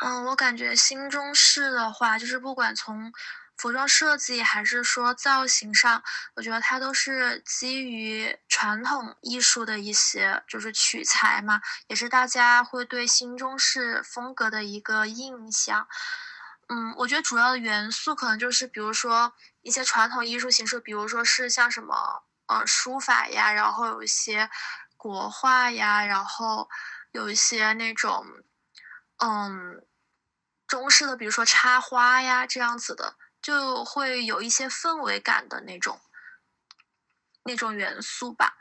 [0.02, 3.12] 嗯，我感觉新中式的话，就是不管从
[3.58, 6.02] 服装设计还是说造型上，
[6.36, 15.88] 我觉得它都是基于传统艺术的一些就是取材嘛，也是大家会对新中式风格的一个印象。
[16.68, 24.48] 嗯，我觉得主要的元素可能就是，比如说一些传统艺术形式，比如说是像什么呃书法呀，然后有一些
[24.96, 26.68] 国画呀，然后
[27.10, 28.24] 有一些那种
[29.16, 29.82] 嗯
[30.66, 35.98] 中式的，比如说插花呀这样子的，就会有一些氛围感的那种
[37.44, 38.56] 那种元素吧。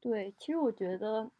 [0.00, 1.30] 对，其实我觉得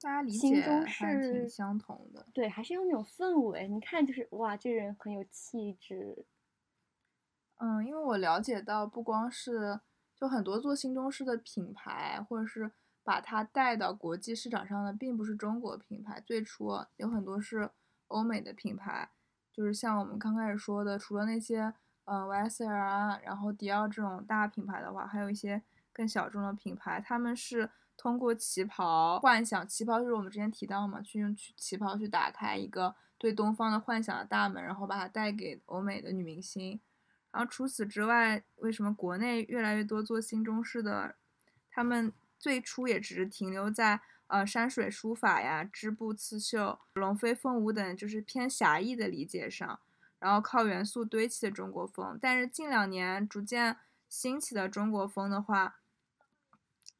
[0.00, 2.26] 大家理解新中还挺相同的。
[2.32, 6.26] 对，还是有那种氛围，你看就是哇，这人很有气质。
[7.56, 9.80] 嗯，因为我了解到，不光是
[10.14, 12.70] 就很多做新中式的品牌，或者是
[13.02, 17.70] 把它带到国际市场上的，并不是中国品牌，最初有很多是
[18.08, 19.10] 欧美的品牌，
[19.56, 21.72] 就是像我们刚开始说的，除了那些
[22.04, 36.78] 嗯 YSL 啊，然后迪奥这种大品牌的话，还有一些更小众的品牌，他们是通过旗袍幻想，旗袍就是我们之前提到嘛，去用去旗袍去打开一个对东方的幻想的大门，然后把它带给欧美的女明星。
[37.30, 41.16] 然后除此之外，为什么国内越来越多做新中式的？
[41.70, 49.78] 他们最初也只是停留在呃山水书法呀、织布刺绣、龙飞凤舞等就是偏狭义的理解上，
[50.18, 52.18] 然后靠元素堆砌的中国风。
[52.20, 53.76] 但是近两年逐渐
[54.08, 55.76] 兴起的中国风的话，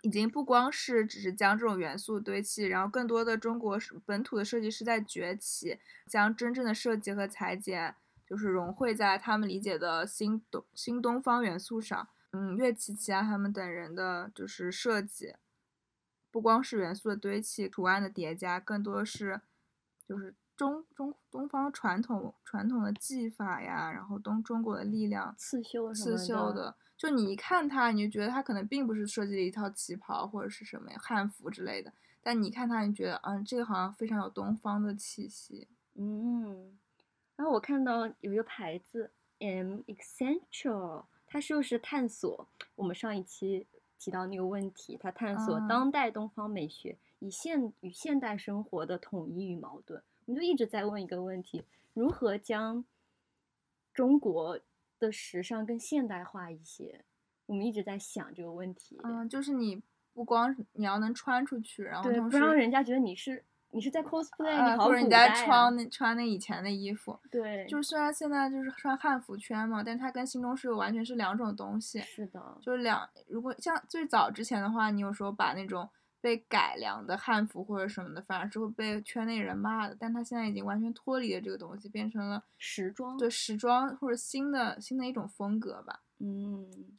[0.03, 7.97] 已经不光是只是将这种元素堆砌，然后更多的中国本土的设计师在崛起，将真正的设计和裁剪。
[8.29, 15.37] 就是融汇在他们理解的新东新东方元素上，嗯，岳琪琪啊他们等人的就是设计，
[16.37, 19.41] 不光是元素的堆砌、图案的叠加，更多是
[20.07, 31.91] 就是中中东方传统传统的技法呀，然后东中国的力量刺绣刺绣的，就你一看它，你就觉得它可能并不是设计了一套旗袍或者是什么呀汉服之类的，
[32.23, 36.77] 但你看它，你觉得嗯，这个好像非常有东方的气息，嗯。
[37.37, 43.67] 然后我看到有一个牌子 M Essential，它就是探索我们上一期
[43.99, 50.03] 提到那个问题，他探索嗯当代东方美学以现与现代生活的统一与矛盾。
[50.27, 52.85] 我们就一直在问一个问题：如何将
[53.93, 54.59] 中国
[54.99, 57.05] 的时尚更现代化一些？
[57.47, 58.99] 我们一直在想这个问题。
[59.05, 59.83] 嗯，就是你
[60.13, 63.45] 不光你要能穿出去，然后对，不让人家觉得你是
[63.77, 73.07] 你是在 cosplay，、呃，你好或者你在穿那穿那以前的衣服，对，就是虽然现在就是穿汉服圈嘛，但它跟新中式完全是两种东西，是的，就是两。
[73.29, 75.87] 如果像最早之前的话，你有时候把那种
[76.23, 79.95] 被改良的汉服或者什么的，反而是会被圈内人骂的。
[80.01, 86.01] 但它现在已经完全脱离了这个东西，变成了时装，对时装或者新的新的一种风格吧。
[86.19, 86.97] 嗯，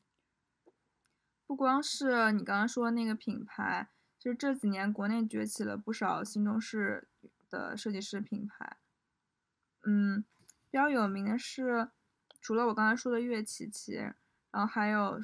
[1.47, 3.87] 不光是你刚刚说的那个品牌，
[4.19, 7.07] 其实这几年国内崛起了不少新中式
[7.49, 8.77] 的设计师品牌。
[9.85, 10.23] 嗯，
[10.69, 11.89] 比较有名的是，
[12.41, 13.93] 除了我刚才说的岳琪琪，
[14.51, 15.21] 然后还有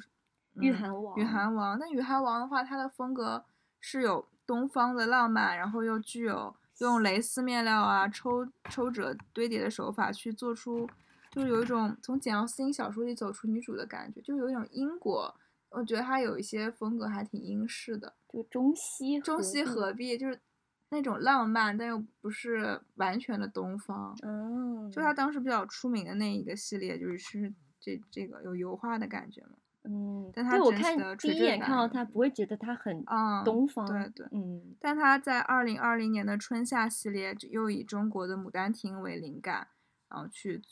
[0.54, 1.78] 嗯御寒王，雨涵王。
[1.78, 3.44] 那雨涵王的话，它的风格
[3.80, 10.88] 是有东方的浪漫，然后又具有用蕾丝面料啊、抽抽褶堆叠的手法去做出，
[11.30, 15.34] 就是有一种从简奥斯汀小说里走出女主的感觉，就有一种英国。
[15.74, 20.40] 我觉得它有一些风格还挺英式的，就中西中西合璧，就是
[20.90, 24.16] 那种浪漫，但又不是完全的东方。
[24.22, 29.56] 嗯，就他当时比较出名的那一个系列，就是是这这个有油画的感觉嘛。
[29.86, 39.68] 嗯，但它对我整体看第一眼看到它，感又是不会觉得他很啊东方，对对嗯但他在二零二零年的春夏系列又以中国的《牡丹亭》为灵感，
[40.08, 40.62] 然后去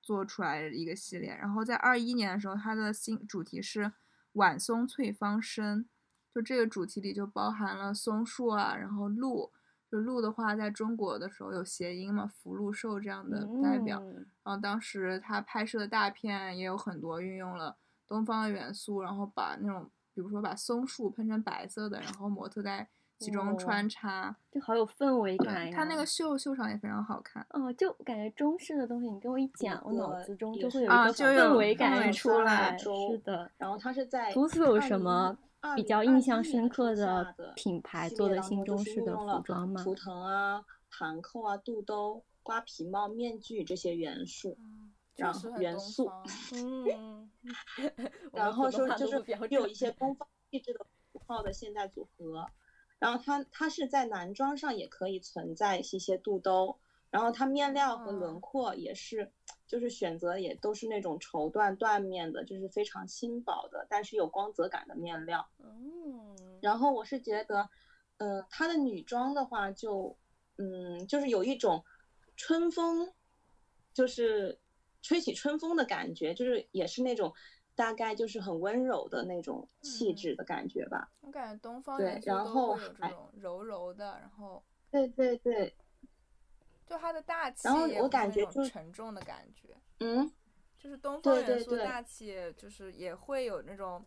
[0.00, 1.36] 做出来一个系列。
[1.38, 3.92] 然后在二一年的时候，它的新主题是
[4.38, 5.84] 晚松翠芳参，
[6.32, 9.52] 就这个主题里就包含了松树啊，然后鹿。
[9.90, 13.98] 就鹿的话，在中国的时候有谐音嘛，福禄寿这样的代表。
[14.44, 17.74] 然后当时他拍摄的大片也有很多运用了
[18.06, 22.86] 东方的元素，然后把那种，比如说把松树喷成白色的，然后模特在
[23.18, 25.70] 其中穿插，就好有氛围感。
[25.70, 27.44] 他那个秀秀场也非常好看。
[27.50, 32.76] 哦，就感觉中式的东西，你跟我一讲，我脑子中就会有一个氛围感出来。
[32.78, 33.50] 是的。
[33.56, 34.32] 然后他是在。
[34.32, 35.36] 图图有什么？
[35.74, 39.82] 比较印象深刻的品牌做的新中式的服装吗？
[39.82, 44.56] 图腾啊、盘扣啊、肚兜、瓜皮帽、面具这些元素，
[45.16, 46.08] 然后元素，
[46.54, 47.28] 嗯，
[48.32, 52.46] 然后说就是有一些东方气质的符号的现代组合，
[52.98, 56.78] 然后它它是在男装上也可以存在一些肚兜。
[57.10, 59.32] 然后它面料和轮廓也是，
[59.66, 65.48] 就是选择也都是那种绸缎缎面的，就是非常轻薄的，但是有光泽感的面料。
[65.58, 66.36] 嗯。
[66.60, 67.70] 然后我是觉得，
[68.18, 70.14] 嗯，它的女装的话，就，
[70.58, 71.82] 嗯，就是有一种
[72.36, 73.10] 春风，
[73.94, 74.58] 就是
[75.00, 77.32] 吹起春风的感觉，就是也是那种
[77.78, 81.08] 大概就是很温柔的那种气质的感觉吧。
[81.20, 84.60] 我感觉东方对，然后有这种柔柔的，然后。
[84.90, 85.72] 对对对。
[86.84, 90.28] 就它的大气，然后我感觉就沉重的感觉，嗯，
[90.76, 94.04] 就是东方元素大气，就是也会有那种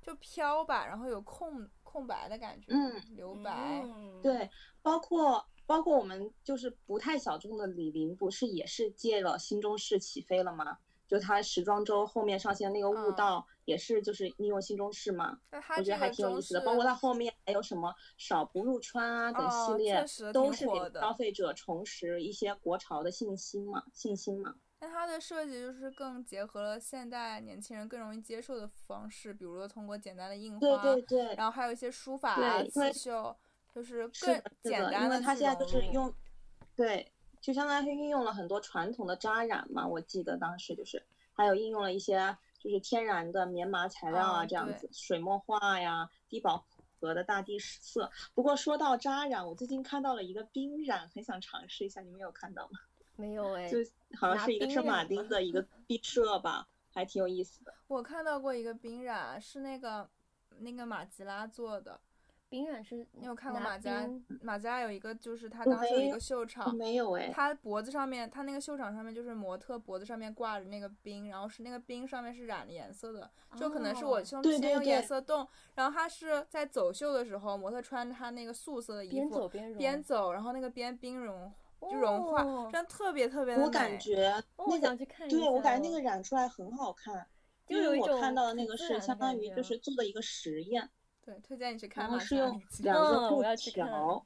[0.00, 3.82] 就飘吧，然后有空空白的感觉，嗯，留白，
[4.22, 4.48] 对，
[4.82, 10.78] 包括包括我们就是不太小众的李宁，不是也是借了新中式起飞了吗？
[11.08, 15.40] 就它时装周后面上线那个悟道，也是就是应用新中式嘛，
[15.78, 16.60] 我觉得还挺有意思的。
[16.60, 24.54] 包括它后面还有什么少不入川啊等系列，都是给消费者重拾一些国潮的信心嘛，信心嘛。
[24.80, 33.34] 那它的设计就是更结合了现代年轻人更容易接受的方式，比如说通过简单的印花，对对对，然后还有一些书法啊、刺绣，
[33.74, 36.12] 就是更简单的因为它现在就是用，
[36.76, 37.10] 对。
[37.40, 46.66] 就相当于运用了很多传统的扎染嘛，我记得当时就是还有应用了一些就是天然的棉麻材料啊，这样子水墨画呀，低饱
[47.00, 48.10] 和的大地色。
[48.34, 52.80] 不过说到扎染，我最近看到了一个冰染，很想尝试一下，你们有看到吗？
[53.16, 53.78] 没有哎，就
[54.16, 57.74] 好像是一个圣马丁的一个 毕设吧，还挺有意思的。
[57.86, 60.08] 我看到过一个冰染，是那个
[60.58, 62.00] 那个马吉拉做的。
[62.50, 64.08] 冰染是你有看过马家
[64.40, 83.66] 马家有一个就是他当时有一个秀场，没有哎，他脖子上面他那个秀场上面就是模特脖子上面挂着那个冰，然后是那个冰上面是染了颜色的，就可能是我用先用颜色冻，然后他是在走秀的时候，模特穿他那个素色的衣服边走边边走然后那个边冰融就融化，真的特别特别的美。
[83.66, 84.96] 我感觉那个
[85.28, 87.26] 对我感觉那个染出来很好看，
[87.66, 90.88] 因为我看到的那个是相当于就是做的一个实验。
[91.28, 92.04] 对，推荐你去看。
[92.04, 94.24] 然后是用两个布条。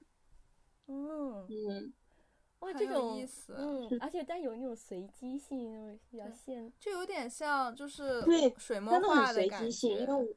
[0.87, 1.93] 嗯嗯，
[2.61, 10.37] 哇，这种意思嗯，而且带有那种随机性，那种比较现，就有点像就是对水墨画的随机性，因为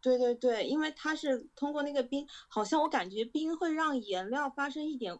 [0.00, 5.16] 对对对，因为它是通过那个冰，好像我感觉冰会让颜料发生一点。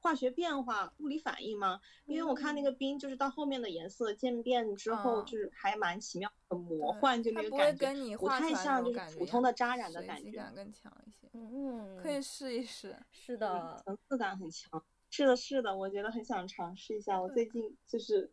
[0.00, 1.78] 化学变化、物理反应吗？
[2.06, 11.28] 因为我看那个冰，就是到后面的颜色渐变之后，就是还蛮奇妙、很魔幻，就那个感觉，不太像就是普通的扎染的感觉，感更强一些。
[11.34, 12.96] 嗯，可以试一试。
[13.10, 14.82] 是的，层次感很强。
[15.10, 17.20] 是的，是的，我觉得很想尝试一下。
[17.20, 18.32] 我最近就是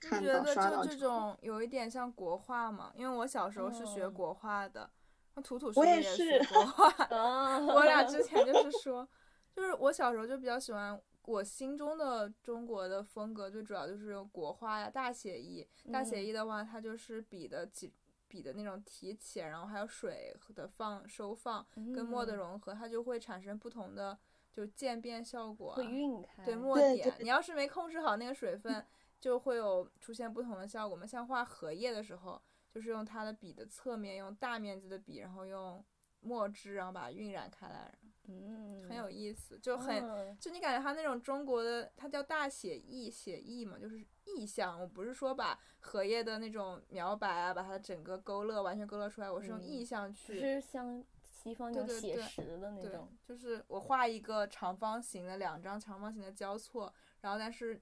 [0.00, 0.84] 看到刷到。
[0.84, 2.92] 就这种有一点像国画嘛？
[2.96, 4.90] 因为我小时候是学国画的，
[5.36, 6.92] 那图图我也是国画。
[7.72, 9.08] 我俩之前就是说。
[9.54, 15.68] 就是我小时候就比较喜欢我心中的中国的风格，最主要就是国画呀、大写意。
[15.92, 17.92] 大写意的话，它就是笔的几
[18.26, 24.18] 笔的那种提起，然后还有水的放收放跟墨的融合，它就会产生不同的
[24.50, 25.74] 就渐变效果。
[25.74, 26.44] 会晕开。
[26.44, 28.84] 对墨点，你要是没控制好那个水分，
[29.20, 31.06] 就会有出现不同的效果嘛。
[31.06, 32.40] 像画荷叶的时候，
[32.70, 35.84] 就是用它的笔的侧面，用大面积的笔，然后用
[36.20, 37.94] 墨汁，然后把它晕染开来。
[38.28, 44.80] 嗯，很有意思，就很就你感觉他那种中国的，他叫大写意，写意嘛，就是意象。
[44.80, 53.08] 我不是说把荷叶的那种描白啊，把它整个勾勒完全勾勒出来，我是用意象去，是像西方那种写实的那种。
[53.24, 56.92] 就是我画一个长方形的两张长方形的交错，
[57.22, 57.80] 然后但是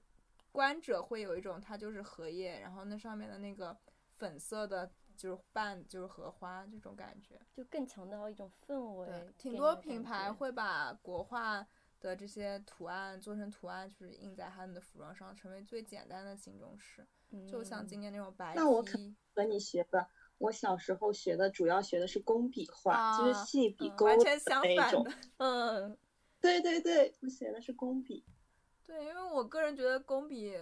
[0.51, 3.77] 观者会有一种它就是荷叶，然后那上面的那个
[4.09, 4.91] 粉色的。
[5.21, 9.07] 就是瓣，就是荷花这种感觉，就更强调一种氛围。
[9.37, 11.63] 挺多品牌会把国画
[11.99, 17.05] 的这些图案做成图案，就是印在他们的服装上，成为最简单的形容式。
[17.47, 18.59] 就像今年那种白 T。
[18.59, 18.83] 那我
[19.35, 20.09] 和你学吧，
[20.39, 25.13] 我小时候学的主要学的是工笔画，就是细笔勾完全相反的。
[25.37, 25.95] 嗯，
[26.41, 28.25] 对对对，我学的是工笔。
[28.83, 30.57] 对，因为我个人觉得工笔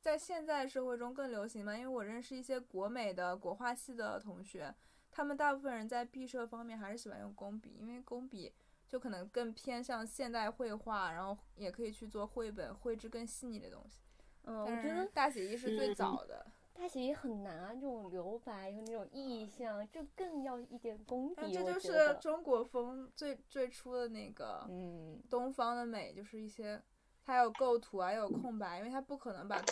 [0.00, 4.74] 在现在社会中更流行嘛，因为我认识一些国美的国画系的同学。
[5.10, 8.52] 他们大部分人在毕设方面还是喜欢用工笔，因为工笔
[8.86, 14.00] 就可能更偏向现代绘画，然后也可以去做绘本绘制更细腻的东西。
[14.44, 16.46] 嗯，我觉得大写意是最早的。
[16.72, 21.52] 大写意很难啊，这种留白和那种意象，就更要一点功底。
[21.52, 26.80] 这就是中国风最最初的那个，嗯，东方的美就是一些，
[27.28, 29.62] 它有构图啊，有空白，因为他不可能把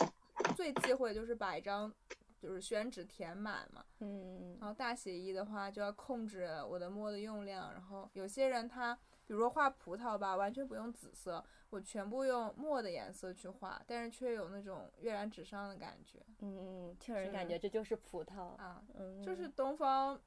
[0.54, 1.90] 最忌讳就是把一张。
[2.38, 8.94] 就是宣纸填满嘛，嗯，然后大写意的话就要控制我的墨的用量，然后有些人他
[9.26, 20.20] 比如说画葡萄吧，完全不用紫色，我全部用墨的颜色去画，但是却有那种跃然纸上的感觉，嗯嗯，确实感觉这就是葡萄啊，嗯，就是东方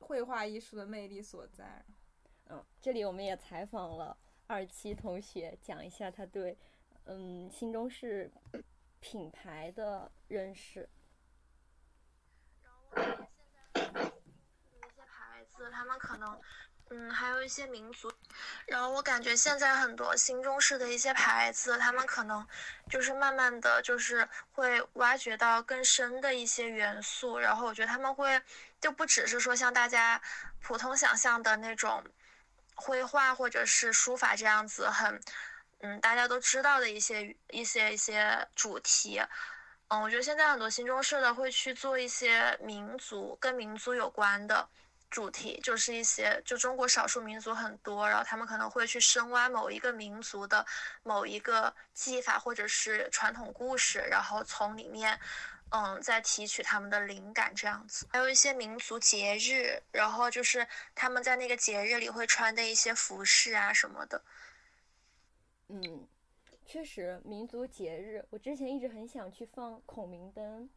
[0.00, 1.82] 绘画艺术的魅力所在。
[2.50, 4.16] 嗯，这里我们也采访了
[4.46, 6.56] 二期同学，讲一下他对
[7.06, 8.30] 嗯新中式
[9.00, 10.88] 品牌的认识。
[12.62, 16.40] 然后现在有一些牌子，他们可能，
[16.90, 18.10] 嗯，还有一些民族。
[18.66, 22.46] 然后我感觉现在很多新中式的一些牌子，他们可能
[22.88, 27.38] 就是慢慢的就是会挖掘到更深的一些元素。
[27.38, 28.40] 然后我觉得他们会
[28.80, 30.20] 就不只是说像大家
[30.60, 32.02] 普通想象的那种
[32.74, 35.20] 绘画或者是书法这样子很，
[35.84, 39.20] 嗯，大家都知道的一些一些一些主题。
[39.88, 44.66] 嗯，我觉得现在很多新中式的会去做一些民族跟民族有关的
[45.10, 50.64] 主题，就是一些就中国少数民族很多，然后他们可能会去深挖某一个民族的
[51.02, 55.20] 某一个技法或者是传统故事，然后从里面，
[55.70, 58.06] 嗯，再提取他们的灵感这样子。
[58.10, 64.22] 还有一些民族节日，然后就是他们在那个节日里会穿的一些服饰啊什么的。
[65.68, 66.06] 嗯。
[66.66, 70.68] 确实，民族节日，我之前一直很想去放孔明灯。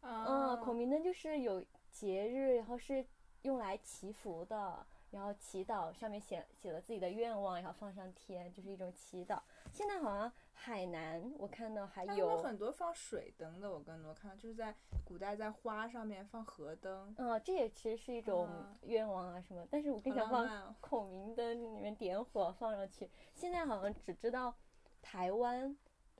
[0.00, 3.06] 嗯，孔明灯就是有节日，然后是
[3.42, 9.40] 用来祈福的，然后祈祷，上面写写了自己的愿望，然后放上天，就是一种祈祷。
[9.72, 10.32] 现在好像
[10.62, 17.14] 海南，我看到还有很多放水灯的，我更多看到就是在古代在花上面放河灯。
[17.16, 18.48] 嗯，这也其实是一种
[18.82, 20.46] 愿望啊什么，但是我更想放
[20.80, 23.10] 孔明灯里面点火放上去。
[23.34, 24.54] 现在好像只知道。
[25.02, 25.74] 台湾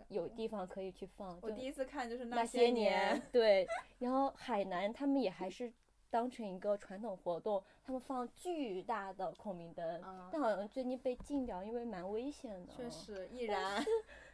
[0.08, 3.68] 有地方可以去放，我第一次看就是那些年，对。
[3.98, 5.70] 然后海南他们也还是
[6.08, 10.00] 当成一个传统活动，他们放巨大的孔明灯，
[10.32, 12.72] 但好像最近被禁掉，因为蛮危险的。
[12.74, 13.84] 确实，易燃。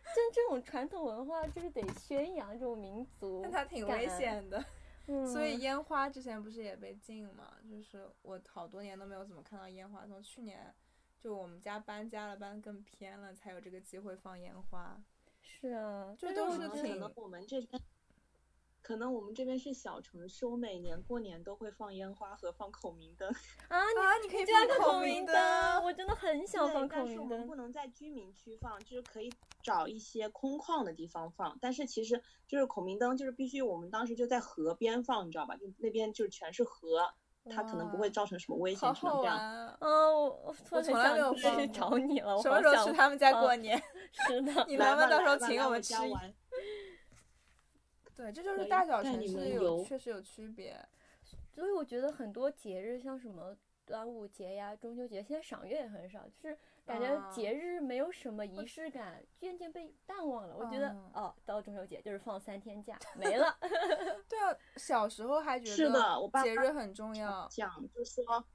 [0.06, 4.64] 像这种传统文化就是得宣扬这种民族，但它挺危险的。
[5.32, 7.52] 所以烟花之前不是也被禁嘛？
[7.70, 10.74] 就是我好多年都没有怎么看到烟花，从去年。
[11.18, 15.02] 就我们家搬家了，搬更偏了，才有这个机会放烟花。
[15.42, 17.00] 是啊，这都是挺。
[17.16, 17.82] 我们这边，
[18.86, 23.28] 可能我们这边是小城市，我每年过年都会放烟花和放孔明灯。
[23.66, 23.80] 啊，
[24.22, 25.34] 你可以放孔明灯，
[25.82, 27.08] 我真的很想放孔明灯。
[27.08, 29.28] 但是我们不能在居民区放，就是可以
[29.60, 31.58] 找一些空旷的地方放。
[31.60, 35.56] 但是其实就是孔明灯，就是必须我们当时就在河边放，你知道吧？
[35.56, 37.12] 就那边就是全是河。
[37.48, 39.76] 它可能不会造成什么危险，成这样。
[39.80, 42.36] 嗯，我我从来没有去找你了。
[42.36, 43.80] 我什么时候去他们家过年？
[44.28, 45.94] 是的，你能不能到时候请我们吃？
[48.16, 50.76] 对，这就是大小城市有确实有区别。
[51.52, 56.58] 所以我觉得很多节日，像什么端午节呀、中秋节，现在赏月也很少，就是。
[56.86, 60.56] 感觉节日没有什么仪式感，渐渐被淡忘了。
[60.56, 63.58] 我觉得哦，到中秋节就是放三天假，没了。
[64.30, 67.48] 对啊，小时候还觉得是的，我爸节日很重要。
[67.50, 68.46] 讲就是说，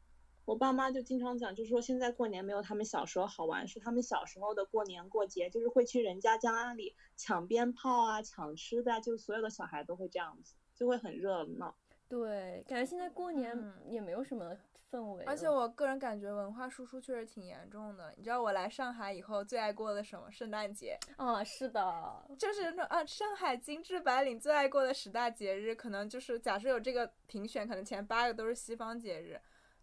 [0.52, 11.74] 我爸妈就经常讲，就是说现在过年没有他们小时候好玩，是他们小时候的过年过节，就是会去人家家里抢鞭炮啊、抢吃的，就所有的小孩都会这样子，就会很热闹。
[12.10, 14.54] 对，感觉现在过年也没有什么
[14.92, 15.24] 氛围。
[15.24, 18.14] 而且我个人感觉文化输出确实挺严重的。
[18.18, 20.30] 你知道我来上海以后最爱过的什么？
[20.30, 21.00] 圣诞节。
[21.16, 29.40] 啊，是的，就是那啊，上海精致白领最爱过的十大节日，可能就是假设有这个评选，可能前八个都是西方节日。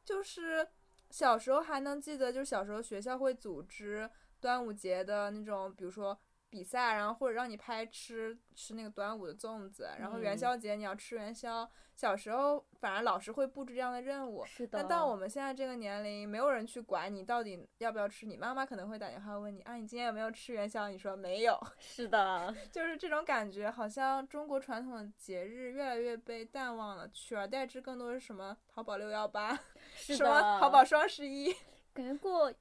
[0.08, 0.66] 就是
[1.10, 4.08] 小时候还能记得，就是小时候学校会组织
[4.40, 6.18] 端午节的那种，比如说
[6.50, 11.68] 比赛，然后或者让你拍吃吃那个端午的粽子，然后元宵节你要吃元宵。
[11.94, 14.44] 小时候反而老师会布置这样的任务。
[14.70, 20.88] 但到我们现在这个年龄，没有人去管你到底要不要吃，你妈妈可能会打电话问你啊，你今天有没有吃元宵？
[20.88, 21.58] 你说没有。
[21.80, 29.58] 是的，就是这种感觉，好像中国传统的节日越来越被淡忘了，取而代之更多是什么淘宝六幺八，
[29.94, 31.52] 什么淘宝双十一，
[31.92, 32.52] 感觉过。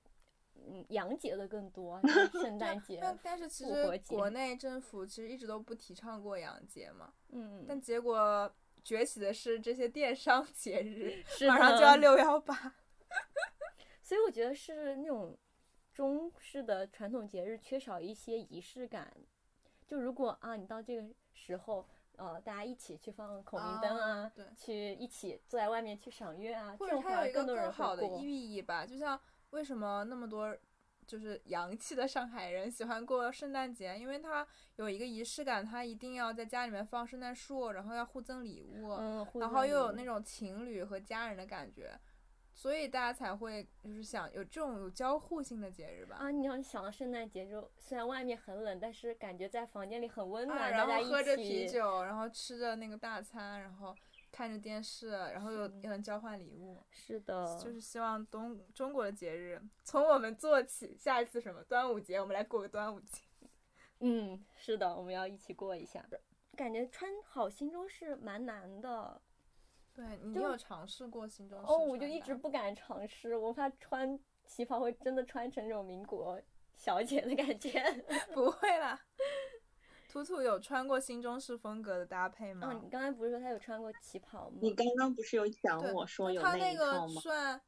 [0.66, 2.01] 嗯，洋节的更多，
[2.41, 7.14] 圣诞节、但但是其实国内政府其实一直都不提倡过洋节嘛。
[7.30, 7.66] 嗯。
[7.68, 8.51] 但结果
[8.84, 12.76] 崛起的是这些电商节日， 马上就要六幺八。
[14.01, 15.38] 所以我觉得是那种
[15.93, 19.14] 中式的传统节日缺少一些仪式感。
[19.86, 21.88] 就如果啊，你到这个时候，
[22.18, 29.18] 呃，大家一起去放孔明灯啊，对，去一起坐在外面去赏月啊，或者还有一个更好的寓意吧，就像。
[29.52, 30.56] 为什么那么多
[31.06, 33.98] 就是洋气的上海人喜欢过圣诞节？
[33.98, 34.45] 因为他
[34.76, 38.89] 有一个仪式感，他一定要在家里面放圣诞树，然后要互赠礼物，
[39.39, 41.98] 然后又有那种情侣和家人的感觉，
[42.54, 46.18] 所以大家才会就是想有这种有交互性的节日吧？
[46.18, 53.95] 啊，你要想到圣诞节就虽然外面很冷，但是感觉在房间里很温暖，然后喝着啤酒，然后吃着那个大餐，然后。
[54.32, 60.95] 看着电视，然后又又能交换礼物，是的，就是希望东中国的节日从我们做起。
[60.97, 63.21] 下一次什么端午节，我们来过个端午节。
[63.99, 66.05] 嗯，是的，我们要一起过一下。
[66.55, 69.21] 感觉穿好新中式蛮难的。
[69.93, 71.65] 对你有尝试过新中式？
[71.65, 76.39] 哦，我就一直不敢尝试，我怕穿旗袍会真的穿成那种民国
[76.75, 77.82] 小姐的感觉。
[78.36, 78.99] 不会啦。
[80.08, 82.70] 图图有穿过新中式风格的搭配吗？
[82.70, 84.58] 哦，你刚才不是说他有穿过旗袍吗？
[84.62, 86.89] 你刚刚不是有讲我说有那一套吗？
[86.89, 87.62] 他那个算，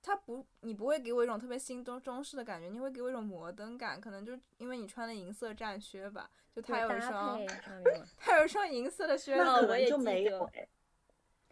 [0.00, 7.40] 他不，你不会给我一种特别新中中式的感觉，你会给我一种摩登感，可能就因为你穿的银色战靴吧，就他有一双，
[8.16, 10.68] 他有一双银色的靴子，可能就没有哎。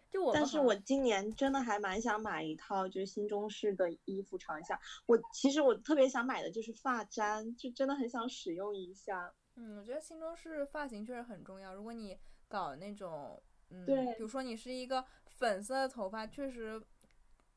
[0.09, 4.79] 就我，但是我今年真的还蛮想买一套就是新中式的衣服尝一下。
[5.05, 9.31] 我其实我特别想买的就是发簪，就真的很想使用一下。
[9.61, 11.75] 嗯，我觉得新中式发型确实很重要。
[11.75, 16.81] 如果你搞那种，嗯，对，比如说你是一个粉色的头发，确实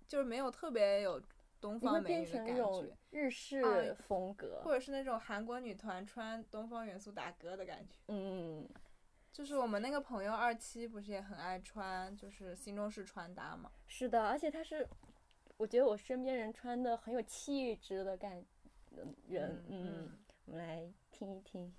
[0.08, 1.22] 就是没有特别有
[1.60, 7.94] 东方美女的感觉，日式风格，或者是那种韩国女团穿东方元素打歌的感觉。
[8.08, 8.68] 嗯，
[9.30, 13.70] 就是我们那个朋友二七不是也很爱穿，就是新中式穿搭嘛？
[13.86, 14.88] 是的，而且他是，
[15.56, 18.44] 我觉得我身边人穿的很有气质的感
[19.28, 20.18] 人，嗯。
[20.44, 21.72] 我们来听一听，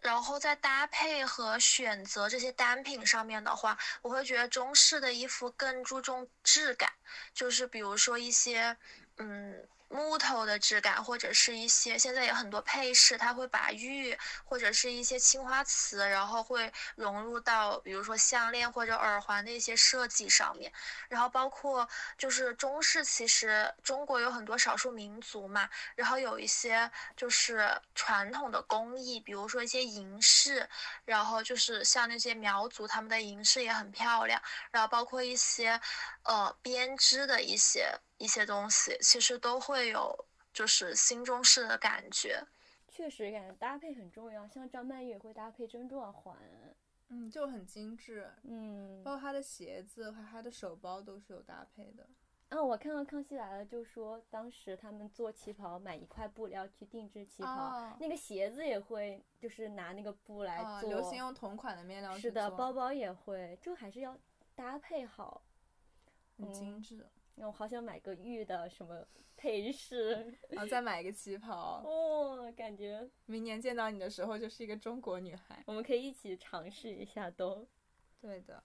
[0.00, 6.92] 然后在搭配和选择这些单品上面的话，我会觉得中式的衣服更注重质感，
[7.34, 8.76] 就是比如说一些，
[9.16, 9.68] 嗯。
[9.92, 20.72] 木头的质感，或者是一些现在有很多配饰，它会把玉或者是一些青花瓷，然后会融入到比如说项链或者耳环的一些设计上面。
[21.08, 30.68] 然后包括就是中式，其实中国有很多少数民族嘛，然后有一些就是传统的工艺，比如说一些银饰，
[31.04, 34.40] 然后就是像那些苗族他们的银饰也很漂亮。
[34.70, 35.80] 然后包括一些
[36.30, 37.98] 呃编织的一些。
[38.20, 42.46] 一些东西其实都会有，就是新中式的感觉。
[42.86, 44.46] 确实，感觉搭配很重要。
[44.46, 46.36] 像张曼玉也会搭配珍珠耳环，
[47.08, 48.30] 嗯，就很精致。
[48.42, 52.06] 嗯，包括她的鞋子和她的手包都是有搭配的。
[52.50, 60.90] 啊，我看到《康熙来了》就说，当时他们做旗袍，买一块布料去定制旗袍，那个鞋子也会，就是拿那个布来做。
[60.90, 64.14] 流行用同款的面料是的，包包也会，就还是要
[64.54, 65.42] 搭配好，
[66.40, 67.06] 很精致。
[67.36, 71.82] 我好想买个玉的什么配饰， 然后再买一个旗袍。
[71.84, 75.62] 哦，感觉明年见到你的时候就是一个中国女孩。
[75.66, 77.66] 我们可以一起尝试一下，都
[78.20, 78.62] 对的，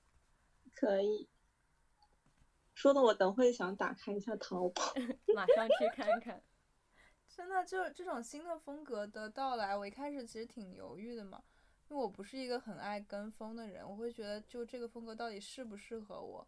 [0.73, 1.29] 可以。
[2.73, 4.81] 说的我等会想打开一下淘宝，
[5.33, 6.43] 马上去看看。
[7.29, 11.41] 真的，就这种新的风格的到来，我一开始其实挺犹豫的嘛，
[11.87, 16.45] 因为我不是一个很爱跟风的人，我会觉得就这个风格到底适不适合我。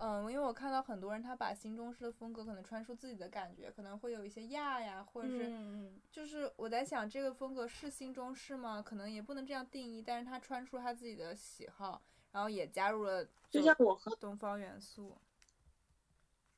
[0.00, 8.80] 嗯，因为我看到很多人，他把新中式的风格可能穿出自己的感觉，可能会有一些亚呀，或者是，就是我在想，这个风格是新中式吗？
[8.80, 15.18] 可能也不能这样定义，但是他穿出他自己的喜好，然后也加入了，就像我和东方元素，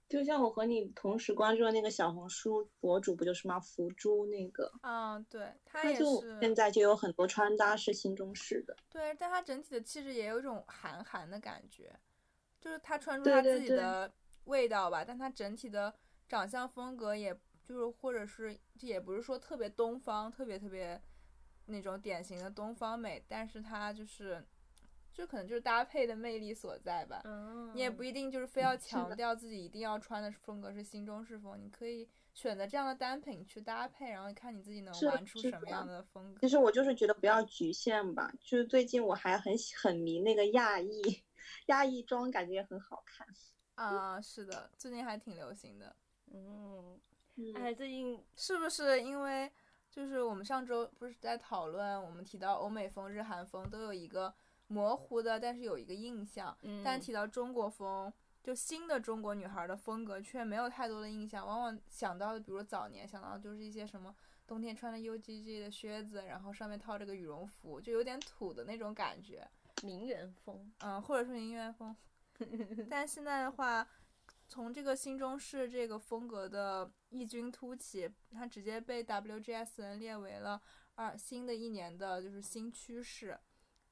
[0.07, 3.59] 就像我和你同时关注的那个小红书博主，不就是吗？
[3.59, 11.99] 福珠那个，嗯，对，他也是，现在就有很多穿搭是新中式的，对，但他整体的气质也有一种韩寒的感觉。
[12.61, 14.13] 就是他穿出他自己的
[14.45, 15.95] 味道吧，但他整体的
[16.29, 17.35] 长相风格也
[17.65, 21.01] 就是或者是这也不是说特别东方，特别特别
[21.67, 24.45] 那种典型的东方美，但是他就是。
[25.13, 27.21] 就可能就是搭配的魅力所在吧，
[27.75, 36.41] 你也不一定就是非要强调自己一定要穿的风格是新中式风，你可以选择这样的单品去搭配，然后看你自己能玩出什么样的风格。
[36.41, 39.53] 其实我就是觉得不要局限吧，就是最近我还很
[39.83, 41.03] 很迷那个亚裔，
[41.67, 43.27] 亚裔装感觉也很好看。
[43.75, 45.95] 啊，是的，最近还挺流行的。
[46.33, 47.01] 嗯，
[47.55, 49.51] 哎，最近是不是因为
[49.91, 54.35] 就是我们上周不是在讨论，我们提到欧美风、日韩风都有一个。
[54.73, 56.57] 模糊的，但是有一个印象。
[56.85, 61.45] 但提到中国风，就新的中国女孩的风格，却没有太多的印象。
[61.45, 64.15] 往往想到的，比如早年想到的，就是一些什么
[64.47, 69.45] 冬天穿的 UGG 的靴子，然后上面套着个羽绒服，就有点土的那种感觉。
[69.83, 71.97] 名媛风，嗯，或者说名媛风。
[72.89, 73.87] 但现在的话，
[74.49, 80.61] 从这个新中式这个风格的异军突起，它直接被 WGSN 列为了
[80.95, 83.39] 二新的一年的就是新趋势。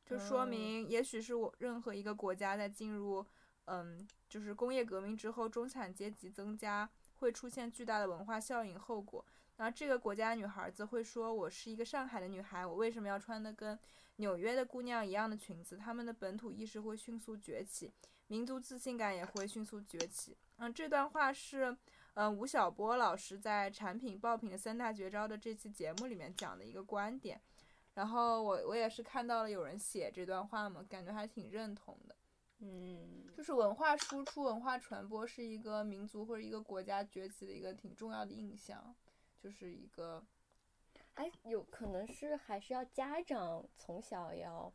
[0.06, 3.24] 就说明，也许是我任何一个国家在进入，
[3.66, 9.22] 嗯，就是工业革命之后，中产阶级增加，会出现巨大的文化效应后果。
[9.56, 13.78] 然后这个国家女孩子会说：“我是一个上海的女孩，我为什么要穿的跟
[14.18, 17.92] 纽约的姑娘一样的裙子？”她们的本土意识会迅速崛起，
[18.28, 20.36] 民族自信感也会迅速崛起。
[20.58, 21.76] 嗯，这段话是，
[22.14, 27.40] 嗯，吴晓波老师在《产品爆品的三大绝招》的这期节目里面讲的一个观点。
[27.94, 32.16] 然后我我也是看到了有人写这段话嘛，感觉还挺认同的。
[32.58, 38.94] 嗯，就是文化输出、文化传播是一个民族或者一个国家崛起的一个挺重要的印象，
[39.38, 40.24] 就是一个。
[41.18, 44.72] 哎，有可能是还是要家长从小要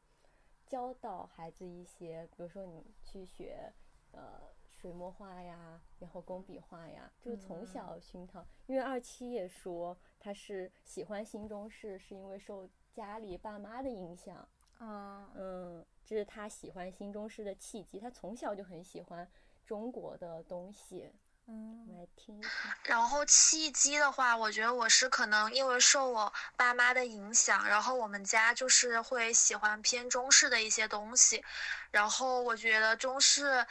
[0.67, 3.73] 教导孩子一些，比如说你去学
[4.11, 8.45] 呃水墨画呀，然后工笔画呀，就是从小熏陶。
[8.67, 12.69] 因为二七也说他是喜欢新中式，是因为受。
[12.93, 17.99] 家里爸妈的影响，啊嗯，这是他喜欢新中式的契机。
[17.99, 19.27] 他从小就很喜欢
[19.65, 21.11] 中国的东西，
[21.47, 22.49] 嗯，来听一下。
[22.83, 31.43] 然后契机的话，我觉得我是可能因为受我爸妈的影响，然后我们家就是会喜欢偏中式的一些东西。
[31.91, 33.65] 然后我觉得中式，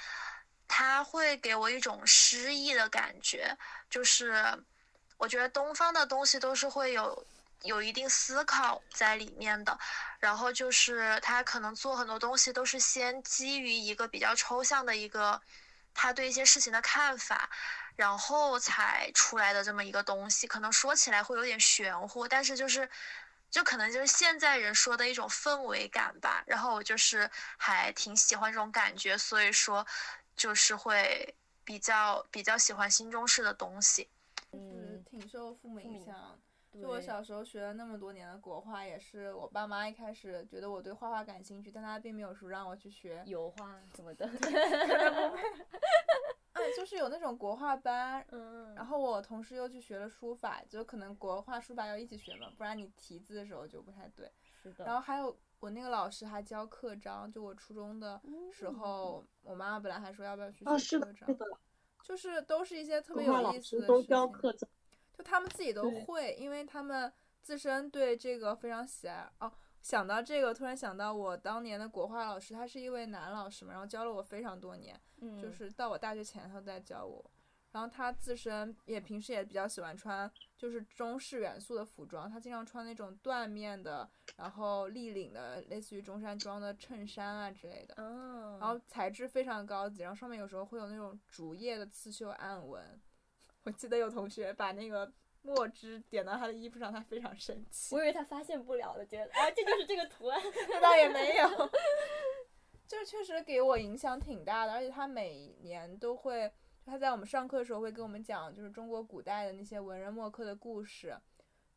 [0.68, 3.56] 它会给我一种诗意的感觉，
[3.88, 4.44] 就是
[5.16, 7.26] 我觉得东方的东西都是会有。
[7.64, 9.78] 有一定思考在里面的，
[10.18, 15.40] 然后就是他可能做很多东西都是先基于一个比较抽象的一个
[15.94, 17.50] 他对一些事情的看法，
[17.96, 22.88] 然后才出来的这么一个东西，可能说起来会有点玄乎，但是就是
[23.50, 26.42] 就可能就是现在人说的一种氛围感吧。
[26.46, 29.86] 然后我就是还挺喜欢这种感觉，所以说
[30.36, 31.34] 就是会
[31.64, 34.08] 比较比较喜欢新中式的东西，
[34.52, 36.40] 嗯，挺受父母影响。
[36.80, 44.26] 就我小时候学了那么多年的国画，也是我爸妈一开始觉得我对画画感兴趣，但他并没有说让我去学油画什么的。
[46.52, 54.30] 哎， 就是有那种国画班，嗯，然后我同时又去学了书法，就可能国画书法要一起学嘛，不然你题字的时候就不太对。
[54.62, 54.84] 是的。
[54.84, 58.20] 然后还有我那个老师还教刻章，就我初中的
[58.50, 61.28] 时候，我妈妈本来还说要不要去学刻章，
[62.02, 64.06] 就是都是一些特别有意思的事情。
[64.08, 64.28] 就
[65.22, 69.52] 他们自己都会，因为他们自身对这个非常喜爱哦。
[69.80, 75.00] 想到这个，突然想到我当年的国画老师，他是一位男老师嘛，然后教了我非常多年，
[75.40, 77.30] 就是到我大学前他都在教我。
[77.72, 87.94] 然后他自身也平时也比较喜欢穿就是中式元素的服装，他经常穿那种缎面的，然后立领的，类似于中山装的衬衫啊之类的。
[88.60, 93.00] 然后材质非常高级，然后上面有时候会有那种竹叶的刺绣暗纹。
[93.64, 97.94] 我记得有同学把那个墨汁点到他的衣服上，他非常生气。
[97.94, 100.40] 我以为他发现不了了，觉得啊，这就是这个图案。
[100.68, 101.48] 那倒也没有，
[102.86, 104.72] 就是确实给我影响挺大的。
[104.72, 106.52] 而且他每年都会，
[106.84, 111.16] 他在我们上课的时候会跟我们讲，就是中国古代的那些文人墨客的故事，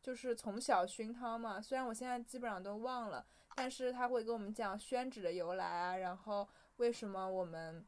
[0.02, 1.62] 就是从小熏陶嘛。
[1.62, 3.26] 虽然我现在基本上都忘了，
[3.56, 7.84] 但是他会跟我们讲宣纸的由来啊，然后为什么我们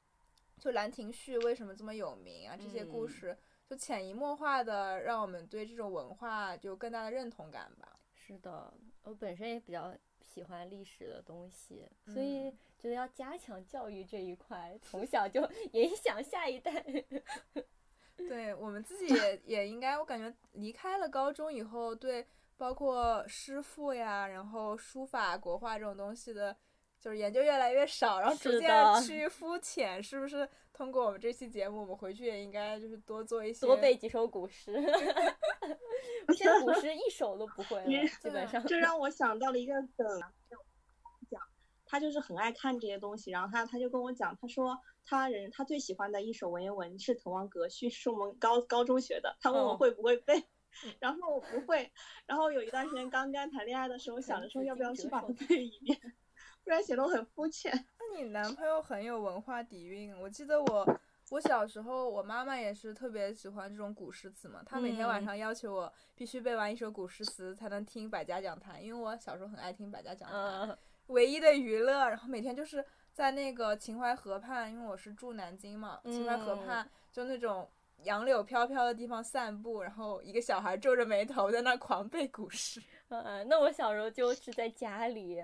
[0.60, 3.38] 就《兰亭序》为什么这么有名啊，这些故事。
[3.70, 8.00] 就潜移默化的让我们对这种文化就更大的认同感吧。
[8.14, 15.42] 是的，我本身也比较喜欢历史的东西，所以觉得要加强教育这一块，从小就
[15.74, 16.84] 影响下一代。
[18.18, 22.26] 对我们自己也也应该，我感觉离开了高中以后，对
[22.58, 26.56] 包括诗赋呀，然后书法、国画这种东西的
[27.00, 30.48] 就是研究越来越少，然后逐渐趋于肤浅，是不是？
[30.78, 34.72] 通过我们这期节目，我们回去也应该就是多做一些，多背几首古诗。
[36.28, 38.64] 我现在古诗一首都不会了，基本上。
[38.68, 40.08] 这让我想到了一个梗，
[41.32, 41.42] 讲
[41.88, 49.36] 他就是很爱看这些东西，然后他他就跟我讲，他说他人他最喜欢的一首文言文是《滕王阁序》，是我们高高中学的。
[49.42, 50.44] 他问我会不会背，
[51.00, 51.92] 然后我不会。
[52.28, 56.00] 然后有一段时间刚刚谈恋爱的时候，想着说要不要去把它背一遍。
[56.68, 57.72] 不然显得我很肤浅。
[57.98, 60.14] 那你男朋友很有文化底蕴。
[60.20, 61.00] 我记得我，
[61.30, 64.62] 我小时候，我妈妈也是特别喜欢这种古诗词嘛。
[64.66, 70.78] 她每天晚上要求我必须背完一首古诗词才能听百家讲坛，因为我小时候很爱听百家讲坛。
[71.06, 77.66] 唯一的娱乐，然后每天就是在那个秦淮河畔，因为我是住南京嘛，秦淮河畔就那种
[78.04, 82.84] 杨柳飘飘的地方散步，然后一个小孩皱着眉头在那狂背古诗。
[83.08, 85.42] 嗯，那我小时候就是在家里。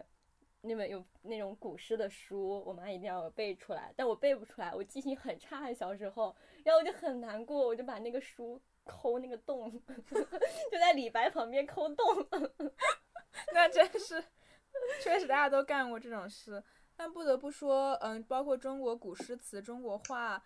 [0.66, 5.74] 那本有那种古诗的书，我妈一定要我背出来，但我背不出来，我记性很差。
[5.74, 6.34] 小时候，
[6.64, 9.70] 然后我就很难过，我就把那个书抠那个洞，
[10.72, 12.05] 就在李白旁边抠洞。
[13.53, 14.24] 那真是，
[15.01, 16.64] 确实大家都干过这种事。
[16.95, 20.41] 但不得不说，嗯，包括中国古诗词、中国画，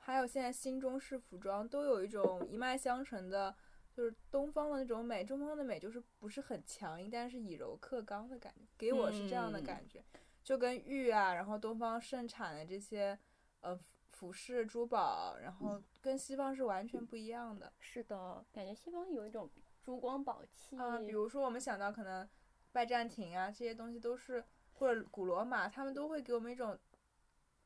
[0.00, 3.54] 还有现在新中式服装，都有一种一脉相承的。
[3.98, 10.04] 就是东方的那种美，中方的美就是不是很强硬，但是以柔克刚的感觉，给我是这样的感觉，
[10.44, 13.18] 就跟玉啊，然后东方盛产的这些，
[13.60, 13.76] 呃，
[14.12, 17.72] 服饰珠宝，然后跟西方是完全不一样的。
[17.80, 19.50] 是的，感觉西方有一种
[19.82, 22.28] 珠光宝气啊，比如说我们想到可能
[22.70, 24.44] 拜占庭啊这些东西都是，
[24.74, 26.78] 或者古罗马，他们都会给我们一种，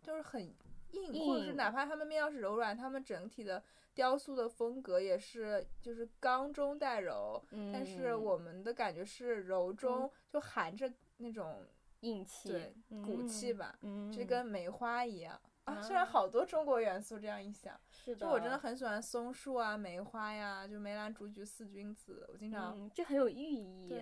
[0.01, 0.51] 就是很
[0.93, 3.63] 硬，或者是哪怕他们面料是柔软，他们整体的。
[3.95, 11.63] 雕塑的风格也是，就是刚中带柔，但是我们的感觉是柔中就含着那种
[12.01, 12.75] 硬气、对
[13.05, 13.79] 骨气吧，
[14.11, 15.83] 就跟梅花一样啊。
[15.83, 17.79] 虽然好多中国元素，这样一想，
[18.19, 23.95] 就我真的很喜欢松树啊、梅花呀，就梅兰竹菊四君子，我经常这很有寓意。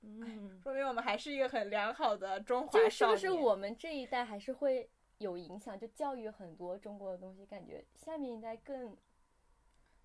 [0.00, 3.18] 嗯，说明我们还是一个很良好的中华少年。
[3.18, 4.88] 是不是我们这一代还是会
[5.18, 5.78] 有影响？
[5.78, 8.96] 就教育很多中国的东西，感觉下面应该更。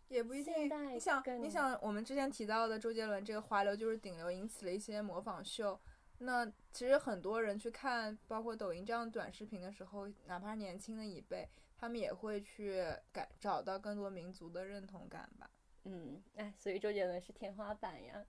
[0.10, 0.54] 也不一定。
[0.94, 5.80] 你想，你想，我们之前提到的周杰伦这个华流就是顶流，引起了一些模仿秀。
[6.20, 15.50] 那其实很多人去看，包括抖音这样短视频的时候，哪怕年轻的一辈，他们也会去感找到更多民族的认同感吧。
[15.86, 18.24] 嗯，哎，所以周杰伦是天花板呀。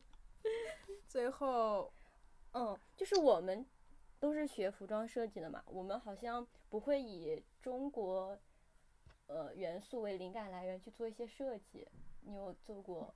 [1.06, 1.92] 最后，
[2.52, 3.64] 嗯，就是我们
[4.18, 8.38] 都是学服装设计的嘛，我们好像不会以中国。
[9.28, 11.84] 呃，元素为灵感来源去做一些设计，
[12.20, 13.12] 你有做过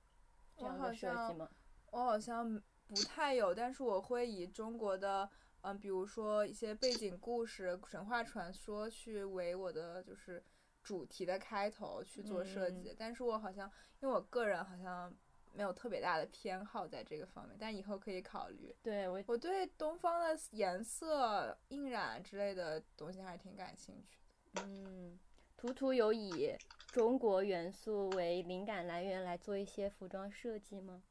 [0.57, 1.49] 这样的设计吗？
[1.89, 5.29] 我好像不太有，但是我会以中国的，
[5.61, 10.43] 嗯，比如说一些背景故事、神话传说去为我的就是
[10.83, 12.93] 主题的开头去做设计。
[12.99, 13.71] 但是我好像，
[14.01, 15.15] 因为我个人好像
[15.53, 18.75] 没有特别大的偏好在这个方面，但以后可以考虑。
[18.81, 24.17] 对我，我对东方的颜色、印染之类的东西还是挺感兴趣
[24.53, 24.63] 的。
[24.63, 25.19] 嗯。
[25.57, 26.55] 图图有以
[26.87, 31.03] 中国元素为灵感来源来做一些服装设计吗？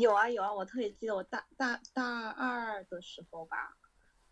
[0.00, 3.76] 有啊有啊，我特别记得我大大大二的时候吧，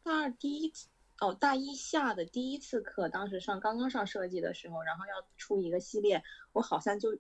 [0.03, 0.89] 大二第一次
[1.21, 7.19] 哦，大一下的第一次课，当时上刚刚上设计的时候，然后要出一个系列，我好像就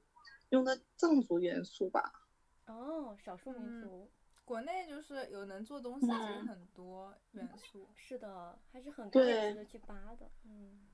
[0.54, 2.28] 用的藏族元素吧。
[2.66, 4.08] 哦，少数民族，
[4.44, 10.86] 国内就是有能做东西其实很多元素，是的，还是很多值得去扒的，嗯。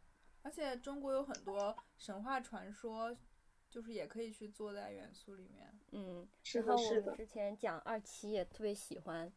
[0.43, 3.15] 而且中国有很多神话传说，
[3.69, 5.79] 就是也可以去做在元素里面。
[5.93, 7.15] 嗯，是的，是的。
[7.15, 9.31] 之前讲二期也特别喜欢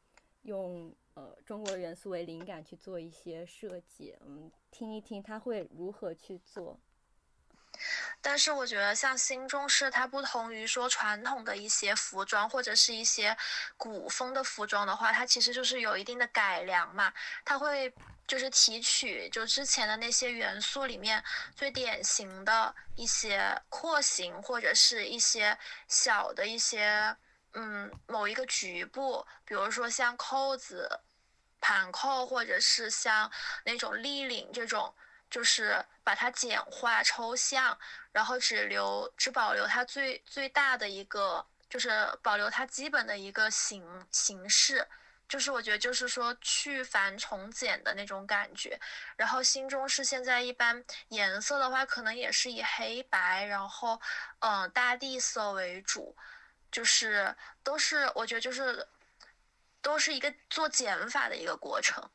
[0.44, 6.80] 用呃中国元素为灵感去做一些设计，嗯，听一听他会如何去做。
[8.24, 13.38] 但是我觉得像新中式，它不同于说传统的一些服装或者是一些
[13.78, 17.14] 古风的服装的话，它其实就是有一定的改良嘛，
[17.46, 17.94] 它会。
[18.26, 21.22] 就是提取就之前的那些元素里面
[21.54, 25.56] 最典型的一些廓形，或者是一些
[25.90, 27.14] 小的一些
[27.52, 31.02] 嗯某一个局部，比如说像扣子、
[31.60, 33.30] 盘扣，或者是像
[33.66, 34.96] 那种立领这种，
[35.34, 37.76] 就是把它简化抽象，
[38.12, 41.90] 然后只留只保留它最最大的一个，就是
[42.22, 44.88] 保留它基本的一个形形式。
[45.28, 48.80] 就是我觉得，就是说去繁从简的那种感觉。
[49.16, 54.00] 然后新中式现在一般颜色的话，可能也是以黑白，然后
[54.42, 56.16] 嗯大地色为主，
[56.72, 58.88] 就是都是我觉得就是
[59.82, 62.08] 都是一个做减法的一个过程。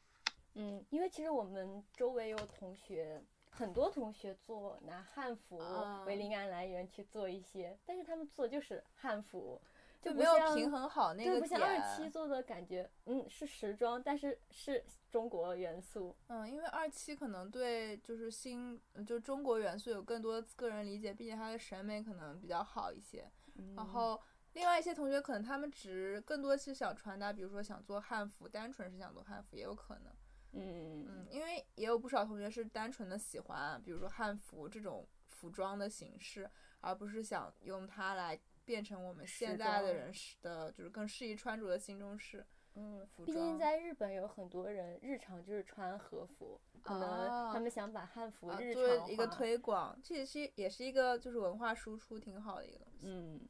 [0.61, 5.59] 嗯，因为其实我们周围有同学，很多同学做拿汉服
[6.05, 9.61] 为灵感来源去做一些，但是他们做的就是汉服。
[10.01, 16.17] 就没有平衡好那个对，不像二期做的感觉，嗯，是时装，但是是中国元素。
[16.29, 23.29] 嗯，因为二期可能对就是新，就中国元素有更多个人理解，并且他的审美可能比较好一些。
[23.75, 24.21] 然后
[24.53, 30.13] 另外一些同学可能他们只更多是想传达，比如说想做汉服，单纯是想做汉服也有可能。
[30.53, 38.41] 嗯嗯，因为也有不少同学是单纯的喜欢，比如说汉服这种服装的形式，而不是想用它来。
[38.69, 42.45] 变成我们现在的人是的，就是更适宜穿着的新中式。
[42.75, 49.09] 嗯，毕竟在日本有很多人日常就是穿和服，可能他们想把汉服日常化。
[49.09, 53.07] 一个推广，这也是也是一个就是文化输出挺好的一个东西。
[53.07, 53.41] 嗯，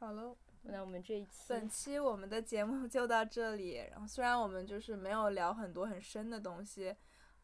[0.00, 3.84] 好了，那我们这一期本期我们的节目就到这里。
[3.90, 6.94] 然后虽然我们就是没有聊很多很深的东西。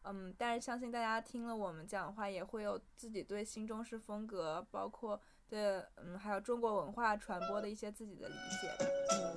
[0.03, 8.71] 嗯，但是相信大家听了我们讲的话，也会有自己对新中式风格，包括对嗯，还有中国文化传播的一些自己的理解。
[8.79, 9.35] 嗯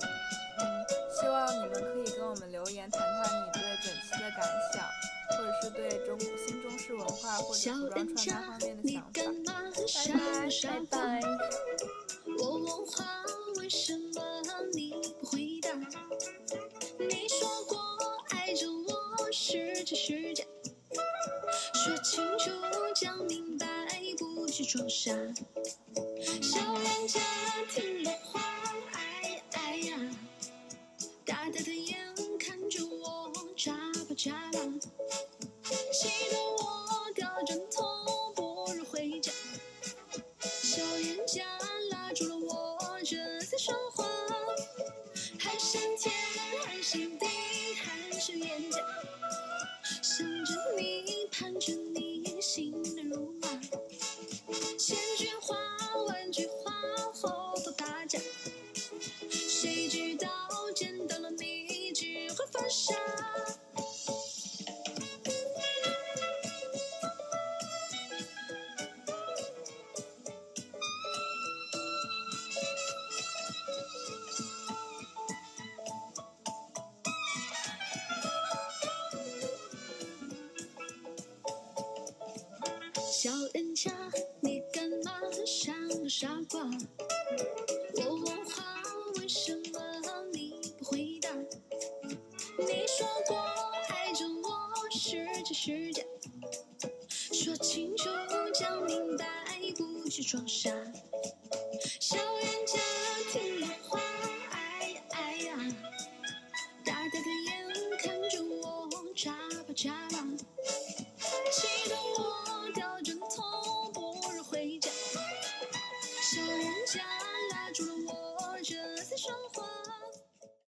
[0.61, 0.63] 嗯，
[1.11, 4.41] 希望你们可以跟我们留言，谈谈你对本期的感
[4.73, 4.87] 想，
[5.37, 9.11] 或者是对中新中式文化或者服装穿搭方面的想法。
[10.63, 11.70] 拜拜，拜拜。